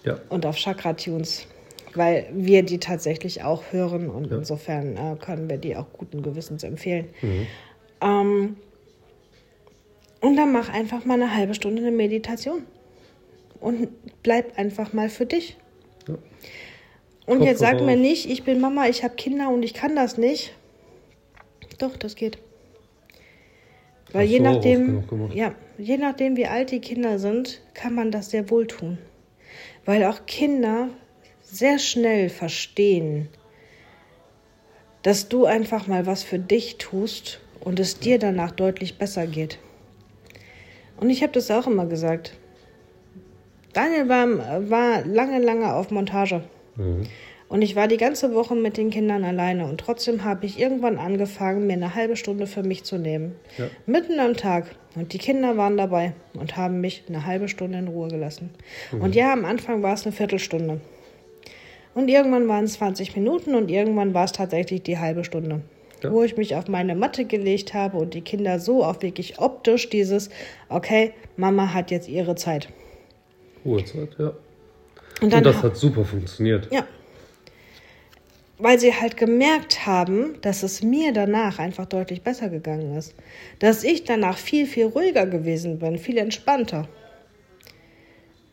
Ja. 0.03 0.19
und 0.29 0.45
auf 0.45 0.55
Chakra 0.57 0.93
Tunes, 0.93 1.47
weil 1.97 2.27
wir 2.33 2.63
die 2.63 2.79
tatsächlich 2.79 3.43
auch 3.43 3.63
hören 3.71 4.09
und 4.09 4.31
Ja. 4.31 4.37
insofern 4.37 4.97
äh, 4.97 5.15
können 5.19 5.49
wir 5.49 5.57
die 5.57 5.75
auch 5.75 5.87
guten 5.93 6.21
Gewissens 6.21 6.63
empfehlen. 6.63 7.07
Mhm. 7.21 7.47
Ähm, 8.01 8.55
und 10.21 10.35
dann 10.37 10.51
mach 10.51 10.69
einfach 10.69 11.05
mal 11.05 11.15
eine 11.15 11.35
halbe 11.35 11.53
Stunde 11.53 11.81
eine 11.81 11.91
Meditation. 11.91 12.63
Und 13.59 13.89
bleib 14.23 14.57
einfach 14.57 14.93
mal 14.93 15.09
für 15.09 15.25
dich. 15.25 15.57
Ja. 16.07 16.15
Und 17.25 17.39
Kopf 17.39 17.47
jetzt 17.47 17.59
sag 17.59 17.81
mir 17.81 17.95
nicht, 17.95 18.29
ich 18.29 18.43
bin 18.43 18.59
Mama, 18.59 18.87
ich 18.87 19.03
habe 19.03 19.15
Kinder 19.15 19.49
und 19.49 19.63
ich 19.63 19.73
kann 19.73 19.95
das 19.95 20.17
nicht. 20.17 20.53
Doch, 21.77 21.95
das 21.97 22.15
geht. 22.15 22.37
Weil 24.11 24.25
Hast 24.25 24.31
je 24.31 24.39
nachdem, 24.39 25.03
ja, 25.33 25.55
je 25.77 25.97
nachdem, 25.97 26.35
wie 26.35 26.47
alt 26.47 26.71
die 26.71 26.81
Kinder 26.81 27.17
sind, 27.19 27.61
kann 27.73 27.95
man 27.95 28.11
das 28.11 28.29
sehr 28.31 28.49
wohl 28.49 28.67
tun. 28.67 28.97
Weil 29.85 30.03
auch 30.03 30.25
Kinder 30.25 30.89
sehr 31.51 31.79
schnell 31.79 32.29
verstehen, 32.29 33.27
dass 35.03 35.27
du 35.27 35.45
einfach 35.45 35.87
mal 35.87 36.05
was 36.05 36.23
für 36.23 36.39
dich 36.39 36.77
tust 36.77 37.41
und 37.59 37.79
es 37.79 37.99
dir 37.99 38.19
danach 38.19 38.51
deutlich 38.51 38.97
besser 38.97 39.27
geht. 39.27 39.59
Und 40.97 41.09
ich 41.09 41.23
habe 41.23 41.33
das 41.33 41.51
auch 41.51 41.67
immer 41.67 41.85
gesagt. 41.85 42.33
Daniel 43.73 44.07
war, 44.07 44.69
war 44.69 45.05
lange, 45.05 45.39
lange 45.39 45.73
auf 45.73 45.91
Montage. 45.91 46.43
Mhm. 46.75 47.07
Und 47.49 47.63
ich 47.63 47.75
war 47.75 47.89
die 47.89 47.97
ganze 47.97 48.33
Woche 48.33 48.55
mit 48.55 48.77
den 48.77 48.91
Kindern 48.91 49.25
alleine. 49.25 49.65
Und 49.65 49.81
trotzdem 49.81 50.23
habe 50.23 50.45
ich 50.45 50.57
irgendwann 50.57 50.97
angefangen, 50.97 51.67
mir 51.67 51.73
eine 51.73 51.95
halbe 51.95 52.15
Stunde 52.15 52.47
für 52.47 52.63
mich 52.63 52.85
zu 52.85 52.97
nehmen. 52.97 53.35
Ja. 53.57 53.65
Mitten 53.85 54.21
am 54.21 54.37
Tag. 54.37 54.75
Und 54.95 55.11
die 55.11 55.17
Kinder 55.17 55.57
waren 55.57 55.75
dabei 55.75 56.13
und 56.33 56.55
haben 56.55 56.79
mich 56.79 57.03
eine 57.09 57.25
halbe 57.25 57.49
Stunde 57.49 57.77
in 57.77 57.89
Ruhe 57.89 58.07
gelassen. 58.07 58.51
Und 58.97 59.15
ja, 59.15 59.33
am 59.33 59.43
Anfang 59.43 59.83
war 59.83 59.93
es 59.93 60.05
eine 60.05 60.13
Viertelstunde. 60.13 60.79
Und 61.93 62.07
irgendwann 62.07 62.47
waren 62.47 62.65
es 62.65 62.73
20 62.73 63.15
Minuten 63.15 63.53
und 63.55 63.69
irgendwann 63.69 64.13
war 64.13 64.23
es 64.25 64.31
tatsächlich 64.31 64.83
die 64.83 64.97
halbe 64.97 65.23
Stunde. 65.23 65.61
Ja. 66.01 66.11
Wo 66.11 66.23
ich 66.23 66.37
mich 66.37 66.55
auf 66.55 66.67
meine 66.67 66.95
Matte 66.95 67.25
gelegt 67.25 67.73
habe 67.73 67.97
und 67.97 68.13
die 68.13 68.21
Kinder 68.21 68.59
so 68.59 68.83
auch 68.83 69.01
wirklich 69.01 69.39
optisch 69.39 69.89
dieses, 69.89 70.29
okay, 70.69 71.13
Mama 71.37 71.73
hat 71.73 71.91
jetzt 71.91 72.07
ihre 72.09 72.35
Zeit. 72.35 72.69
Ruhezeit, 73.65 74.09
ja. 74.17 74.33
Und 75.21 75.33
Und 75.33 75.45
das 75.45 75.57
ha- 75.57 75.63
hat 75.63 75.77
super 75.77 76.03
funktioniert. 76.05 76.67
Ja. 76.71 76.85
Weil 78.57 78.79
sie 78.79 78.93
halt 78.93 79.17
gemerkt 79.17 79.85
haben, 79.85 80.35
dass 80.41 80.63
es 80.63 80.81
mir 80.83 81.13
danach 81.13 81.59
einfach 81.59 81.85
deutlich 81.85 82.21
besser 82.21 82.49
gegangen 82.49 82.95
ist. 82.95 83.13
Dass 83.59 83.83
ich 83.83 84.03
danach 84.03 84.37
viel, 84.37 84.65
viel 84.65 84.85
ruhiger 84.85 85.25
gewesen 85.25 85.79
bin, 85.79 85.97
viel 85.97 86.17
entspannter. 86.17 86.87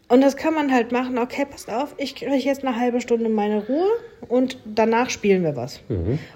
Und 0.08 0.22
das 0.22 0.36
kann 0.38 0.54
man 0.54 0.72
halt 0.72 0.90
machen, 0.90 1.18
okay, 1.18 1.44
passt 1.44 1.70
auf, 1.70 1.94
ich 1.98 2.14
kriege 2.14 2.34
jetzt 2.34 2.64
eine 2.64 2.78
halbe 2.78 3.00
Stunde 3.02 3.28
meine 3.28 3.66
Ruhe 3.66 3.88
und 4.28 4.58
danach 4.64 5.10
spielen 5.10 5.42
wir 5.42 5.54
was. 5.54 5.80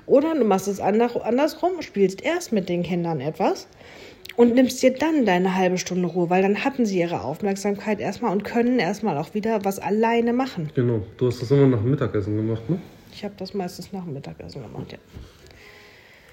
Oder 0.04 0.34
du 0.34 0.44
machst 0.44 0.68
es 0.68 0.78
ander- 0.78 1.24
andersrum, 1.24 1.80
spielst 1.80 2.22
erst 2.22 2.52
mit 2.52 2.68
den 2.68 2.82
Kindern 2.82 3.22
etwas 3.22 3.66
und 4.36 4.54
nimmst 4.54 4.82
dir 4.82 4.92
dann 4.92 5.24
deine 5.24 5.56
halbe 5.56 5.78
Stunde 5.78 6.06
Ruhe, 6.06 6.28
weil 6.28 6.42
dann 6.42 6.64
hatten 6.64 6.84
sie 6.84 6.98
ihre 7.00 7.22
Aufmerksamkeit 7.22 7.98
erstmal 7.98 8.32
und 8.32 8.44
können 8.44 8.78
erstmal 8.78 9.16
auch 9.16 9.32
wieder 9.32 9.64
was 9.64 9.78
alleine 9.78 10.34
machen. 10.34 10.70
Genau. 10.74 11.00
Du 11.16 11.28
hast 11.28 11.40
das 11.40 11.50
immer 11.50 11.66
nach 11.66 11.80
dem 11.80 11.92
Mittagessen 11.92 12.36
gemacht, 12.36 12.68
ne? 12.68 12.78
Ich 13.14 13.24
habe 13.24 13.34
das 13.38 13.54
meistens 13.54 13.90
nach 13.92 14.04
dem 14.04 14.12
Mittagessen 14.12 14.62
gemacht, 14.62 14.92
ja. 14.92 14.98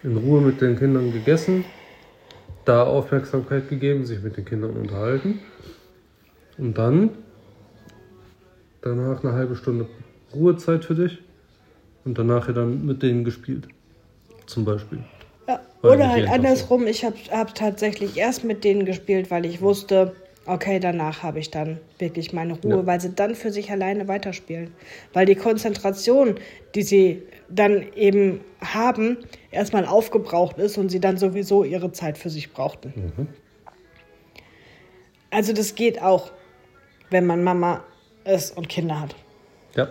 In 0.04 0.17
Ruhe 0.17 0.41
mit 0.41 0.60
den 0.60 0.78
Kindern 0.78 1.13
gegessen, 1.13 1.63
da 2.65 2.84
Aufmerksamkeit 2.84 3.69
gegeben, 3.69 4.06
sich 4.06 4.21
mit 4.21 4.36
den 4.36 4.43
Kindern 4.45 4.71
unterhalten. 4.71 5.39
Und 6.58 6.78
dann 6.78 7.12
danach 8.81 9.23
eine 9.23 9.33
halbe 9.33 9.55
Stunde 9.55 9.87
Ruhezeit 10.33 10.85
für 10.85 10.95
dich 10.95 11.19
und 12.05 12.17
danach 12.17 12.47
ja 12.47 12.53
dann 12.53 12.85
mit 12.85 13.03
denen 13.03 13.23
gespielt. 13.23 13.67
Zum 14.45 14.65
Beispiel. 14.65 14.99
Ja, 15.47 15.59
oder 15.83 16.09
halt 16.09 16.29
andersrum, 16.29 16.87
ich 16.87 17.03
habe 17.03 17.15
hab 17.31 17.55
tatsächlich 17.55 18.17
erst 18.17 18.43
mit 18.43 18.63
denen 18.63 18.85
gespielt, 18.85 19.31
weil 19.31 19.45
ich 19.45 19.61
wusste, 19.61 20.15
okay, 20.45 20.79
danach 20.79 21.23
habe 21.23 21.39
ich 21.39 21.51
dann 21.51 21.79
wirklich 21.99 22.33
meine 22.33 22.53
Ruhe, 22.53 22.77
Ja. 22.77 22.85
weil 22.85 22.99
sie 23.01 23.11
dann 23.11 23.35
für 23.35 23.51
sich 23.51 23.71
alleine 23.71 24.07
weiterspielen. 24.07 24.71
Weil 25.13 25.25
die 25.25 25.35
Konzentration, 25.35 26.35
die 26.75 26.81
sie 26.81 27.23
dann 27.49 27.85
eben 27.95 28.41
haben, 28.61 29.17
erstmal 29.51 29.85
aufgebraucht 29.85 30.57
ist 30.57 30.77
und 30.77 30.89
sie 30.89 30.99
dann 30.99 31.17
sowieso 31.17 31.63
ihre 31.63 31.91
Zeit 31.91 32.17
für 32.17 32.29
sich 32.29 32.51
brauchten. 32.51 32.93
Also 35.31 35.53
das 35.53 35.75
geht 35.75 36.01
auch, 36.01 36.31
wenn 37.11 37.25
man 37.25 37.43
Mama 37.43 37.83
ist 38.25 38.55
und 38.58 38.69
Kinder 38.69 39.01
hat. 39.01 39.15
Ja. 39.75 39.88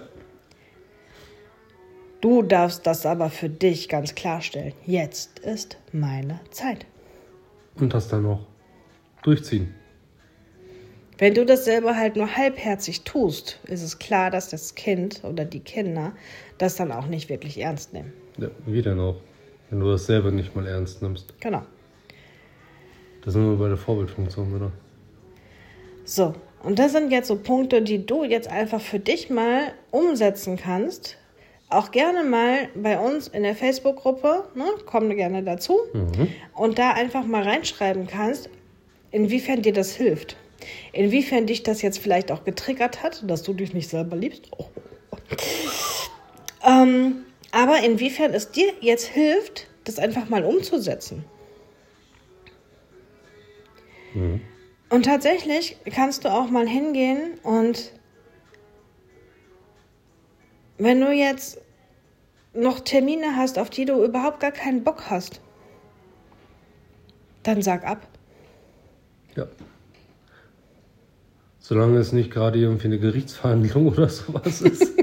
Du 2.20 2.42
darfst 2.42 2.86
das 2.86 3.06
aber 3.06 3.30
für 3.30 3.48
dich 3.48 3.88
ganz 3.88 4.14
klarstellen. 4.14 4.72
Jetzt 4.84 5.38
ist 5.38 5.78
meine 5.92 6.40
Zeit. 6.50 6.84
Und 7.76 7.94
das 7.94 8.08
dann 8.08 8.24
noch 8.24 8.46
durchziehen. 9.22 9.74
Wenn 11.18 11.34
du 11.34 11.44
das 11.44 11.64
selber 11.64 11.96
halt 11.96 12.16
nur 12.16 12.36
halbherzig 12.36 13.02
tust, 13.02 13.58
ist 13.64 13.82
es 13.82 13.98
klar, 13.98 14.30
dass 14.30 14.50
das 14.50 14.74
Kind 14.74 15.22
oder 15.24 15.44
die 15.44 15.60
Kinder 15.60 16.12
das 16.58 16.76
dann 16.76 16.92
auch 16.92 17.06
nicht 17.06 17.28
wirklich 17.28 17.58
ernst 17.58 17.92
nehmen. 17.92 18.12
Ja, 18.36 18.48
wie 18.66 18.82
denn 18.82 19.00
auch? 19.00 19.16
Wenn 19.70 19.80
du 19.80 19.90
das 19.90 20.06
selber 20.06 20.30
nicht 20.30 20.54
mal 20.54 20.66
ernst 20.66 21.02
nimmst. 21.02 21.34
Genau. 21.40 21.62
Da 23.24 23.30
sind 23.30 23.44
wir 23.48 23.56
bei 23.56 23.68
der 23.68 23.76
Vorbildfunktion 23.76 24.54
wieder. 24.54 24.72
So, 26.04 26.34
und 26.62 26.78
das 26.78 26.92
sind 26.92 27.10
jetzt 27.10 27.28
so 27.28 27.36
Punkte, 27.36 27.82
die 27.82 28.04
du 28.04 28.24
jetzt 28.24 28.48
einfach 28.48 28.80
für 28.80 28.98
dich 28.98 29.30
mal 29.30 29.72
umsetzen 29.90 30.56
kannst. 30.56 31.16
Auch 31.70 31.90
gerne 31.90 32.24
mal 32.24 32.68
bei 32.74 32.98
uns 32.98 33.28
in 33.28 33.42
der 33.42 33.54
Facebook-Gruppe, 33.54 34.44
ne, 34.54 34.64
komm 34.86 35.14
gerne 35.14 35.42
dazu, 35.42 35.78
und 36.54 36.78
da 36.78 36.92
einfach 36.92 37.24
mal 37.26 37.42
reinschreiben 37.42 38.06
kannst, 38.06 38.48
inwiefern 39.10 39.60
dir 39.62 39.74
das 39.74 39.94
hilft. 39.94 40.36
Inwiefern 40.92 41.46
dich 41.46 41.62
das 41.62 41.82
jetzt 41.82 41.98
vielleicht 41.98 42.32
auch 42.32 42.44
getriggert 42.44 43.02
hat, 43.02 43.22
dass 43.28 43.42
du 43.42 43.52
dich 43.52 43.74
nicht 43.74 43.88
selber 43.88 44.16
liebst. 44.16 44.48
Oh. 44.56 44.66
Ähm, 46.66 47.24
aber 47.52 47.82
inwiefern 47.84 48.34
es 48.34 48.50
dir 48.50 48.72
jetzt 48.80 49.06
hilft, 49.06 49.68
das 49.84 49.98
einfach 49.98 50.28
mal 50.28 50.44
umzusetzen. 50.44 51.24
Und 54.98 55.04
tatsächlich 55.04 55.76
kannst 55.94 56.24
du 56.24 56.28
auch 56.28 56.50
mal 56.50 56.66
hingehen 56.66 57.38
und 57.44 57.92
wenn 60.76 61.00
du 61.00 61.12
jetzt 61.12 61.60
noch 62.52 62.80
Termine 62.80 63.36
hast, 63.36 63.60
auf 63.60 63.70
die 63.70 63.84
du 63.84 64.04
überhaupt 64.04 64.40
gar 64.40 64.50
keinen 64.50 64.82
Bock 64.82 65.04
hast, 65.08 65.40
dann 67.44 67.62
sag 67.62 67.86
ab. 67.86 68.08
Ja. 69.36 69.46
Solange 71.60 71.98
es 71.98 72.12
nicht 72.12 72.32
gerade 72.32 72.58
irgendwie 72.58 72.88
eine 72.88 72.98
Gerichtsverhandlung 72.98 73.86
oder 73.92 74.08
sowas 74.08 74.62
ist. 74.62 74.97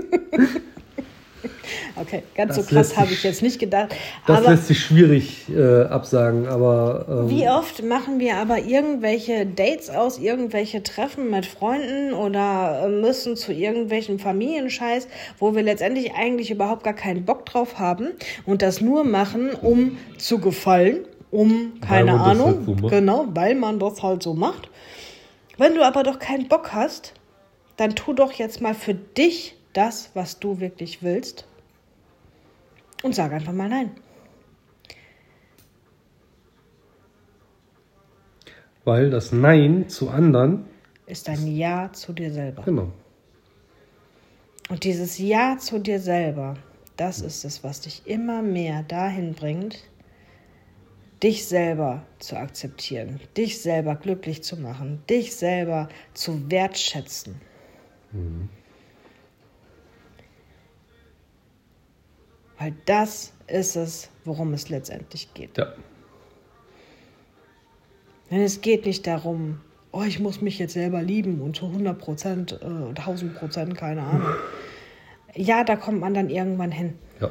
Okay, 2.16 2.24
ganz 2.36 2.56
Das 2.56 2.66
so 2.66 2.76
krass 2.76 2.98
habe 2.98 3.12
ich 3.12 3.24
jetzt 3.24 3.42
nicht 3.42 3.60
gedacht. 3.60 3.96
Das 4.28 4.40
aber 4.40 4.52
lässt 4.52 4.68
sich 4.68 4.80
schwierig 4.80 5.50
äh, 5.50 5.84
absagen, 5.84 6.48
aber 6.48 7.06
ähm, 7.10 7.30
wie 7.30 7.48
oft 7.48 7.84
machen 7.84 8.20
wir 8.20 8.38
aber 8.38 8.60
irgendwelche 8.60 9.46
Dates 9.46 9.90
aus, 9.90 10.20
irgendwelche 10.20 10.84
Treffen 10.84 11.30
mit 11.30 11.46
Freunden 11.46 12.14
oder 12.14 12.84
äh, 12.86 12.90
müssen 12.90 13.36
zu 13.36 13.52
irgendwelchen 13.52 14.20
Familienscheiß, 14.20 15.08
wo 15.40 15.56
wir 15.56 15.64
letztendlich 15.64 16.14
eigentlich 16.14 16.52
überhaupt 16.52 16.84
gar 16.84 16.94
keinen 16.94 17.26
Bock 17.26 17.46
drauf 17.46 17.80
haben 17.80 18.10
und 18.46 18.62
das 18.62 18.82
nur 18.82 19.04
machen, 19.04 19.52
um 19.54 19.98
zu 20.18 20.40
gefallen, 20.40 21.06
um, 21.32 21.74
keine 21.82 22.20
Ahnung, 22.20 22.66
halt 22.68 22.80
so 22.82 22.88
genau, 22.88 23.26
weil 23.34 23.56
man 23.56 23.80
das 23.80 24.02
halt 24.02 24.24
so 24.24 24.34
macht. 24.34 24.70
Wenn 25.58 25.76
du 25.76 25.86
aber 25.86 26.04
doch 26.04 26.20
keinen 26.20 26.48
Bock 26.48 26.74
hast, 26.74 27.14
dann 27.78 27.96
tu 27.96 28.14
doch 28.14 28.32
jetzt 28.34 28.62
mal 28.62 28.74
für 28.74 28.94
dich 28.94 29.56
das, 29.74 30.12
was 30.14 30.40
du 30.40 30.60
wirklich 30.60 31.04
willst 31.04 31.46
und 33.04 33.16
sag 33.16 33.32
einfach 33.34 33.54
mal 33.54 33.70
nein. 33.70 33.92
weil 38.86 39.10
das 39.10 39.32
Nein 39.32 39.90
zu 39.90 40.10
anderen, 40.10 40.66
Ist 41.08 41.28
ein 41.30 41.48
Ja 41.48 41.92
zu 41.92 42.14
dir 42.14 42.32
selber. 42.32 42.62
genau, 42.64 42.92
Und 44.70 44.84
dieses 44.84 45.18
Ja 45.18 45.58
zu 45.58 45.80
dir 45.80 46.00
selber, 46.00 46.56
das 46.98 47.22
ist 47.22 47.44
es, 47.46 47.64
was 47.64 47.82
dich 47.82 48.04
immer 48.06 48.42
mehr 48.42 48.84
dahin 48.84 49.34
bringt, 49.34 49.84
dich 51.22 51.46
selber 51.48 52.06
zu 52.20 52.38
akzeptieren, 52.38 53.20
dich 53.36 53.62
selber 53.62 53.96
glücklich 53.96 54.44
zu 54.44 54.58
machen, 54.58 55.02
dich 55.10 55.36
selber 55.36 55.90
zu 56.14 56.50
wertschätzen. 56.52 57.42
Weil 62.58 62.74
das 62.86 63.34
ist 63.48 63.76
es, 63.76 64.10
worum 64.24 64.54
es 64.54 64.70
letztendlich 64.70 65.34
geht. 65.34 65.58
ja, 65.58 65.74
Denn 68.32 68.42
es 68.42 68.62
geht 68.62 68.86
nicht 68.86 69.06
darum, 69.06 69.62
oh, 69.92 70.04
ich 70.04 70.20
muss 70.20 70.42
mich 70.42 70.58
jetzt 70.60 70.74
selber 70.74 71.02
lieben 71.02 71.42
und 71.42 71.56
zu 71.56 71.68
100 71.68 71.98
Prozent, 71.98 72.60
äh, 72.62 72.66
1000 72.90 73.36
Prozent, 73.36 73.76
keine 73.78 74.02
Ahnung. 74.04 74.30
Ja, 75.36 75.64
da 75.64 75.76
kommt 75.76 76.00
man 76.00 76.14
dann 76.14 76.30
irgendwann 76.30 76.72
hin. 76.72 76.94
ja. 77.20 77.30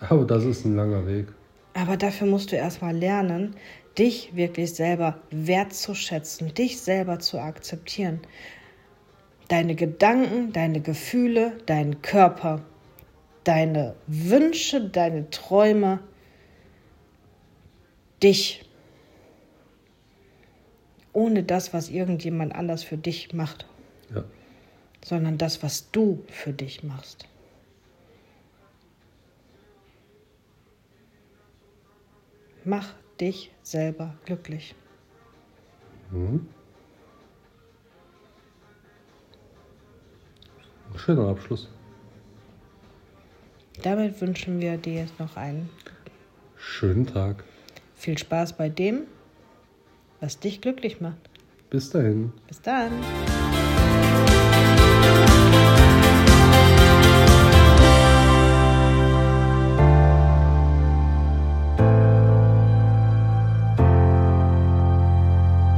Aber 0.00 0.24
das 0.24 0.44
ist 0.44 0.64
ein 0.66 0.76
langer 0.76 1.06
Weg. 1.06 1.28
Aber 1.72 1.96
dafür 1.96 2.26
musst 2.26 2.52
du 2.52 2.56
erstmal 2.56 2.94
lernen, 2.94 3.56
dich 3.96 4.34
wirklich 4.36 4.74
selber 4.74 5.18
wertzuschätzen, 5.30 6.52
dich 6.52 6.80
selber 6.80 7.20
zu 7.20 7.38
akzeptieren. 7.38 8.20
Deine 9.48 9.74
Gedanken, 9.76 10.52
deine 10.52 10.80
Gefühle, 10.80 11.52
deinen 11.66 12.02
Körper, 12.02 12.60
deine 13.44 13.94
Wünsche, 14.06 14.88
deine 14.88 15.30
Träume, 15.30 16.00
dich. 18.22 18.64
Ohne 21.12 21.44
das, 21.44 21.72
was 21.72 21.90
irgendjemand 21.90 22.54
anders 22.54 22.82
für 22.82 22.96
dich 22.98 23.32
macht, 23.32 23.66
Ja, 24.12 24.24
sondern 25.04 25.38
das, 25.38 25.62
was 25.62 25.90
du 25.92 26.24
für 26.28 26.52
dich 26.52 26.82
machst. 26.82 27.28
Mach 32.64 32.94
dich 33.20 33.52
selber 33.62 34.14
glücklich. 34.24 34.74
ein 36.12 36.48
schöner 40.96 41.28
Abschluss. 41.28 41.68
Damit 43.82 44.20
wünschen 44.20 44.60
wir 44.60 44.76
dir 44.78 44.94
jetzt 44.94 45.18
noch 45.18 45.36
einen 45.36 45.68
Schönen 46.56 47.06
Tag. 47.06 47.44
viel 47.94 48.16
Spaß 48.16 48.54
bei 48.54 48.68
dem, 48.68 49.02
was 50.20 50.38
dich 50.38 50.60
glücklich 50.60 51.00
macht. 51.00 51.18
Bis 51.70 51.90
dahin. 51.90 52.32
Bis 52.48 52.60
dann. 52.62 52.92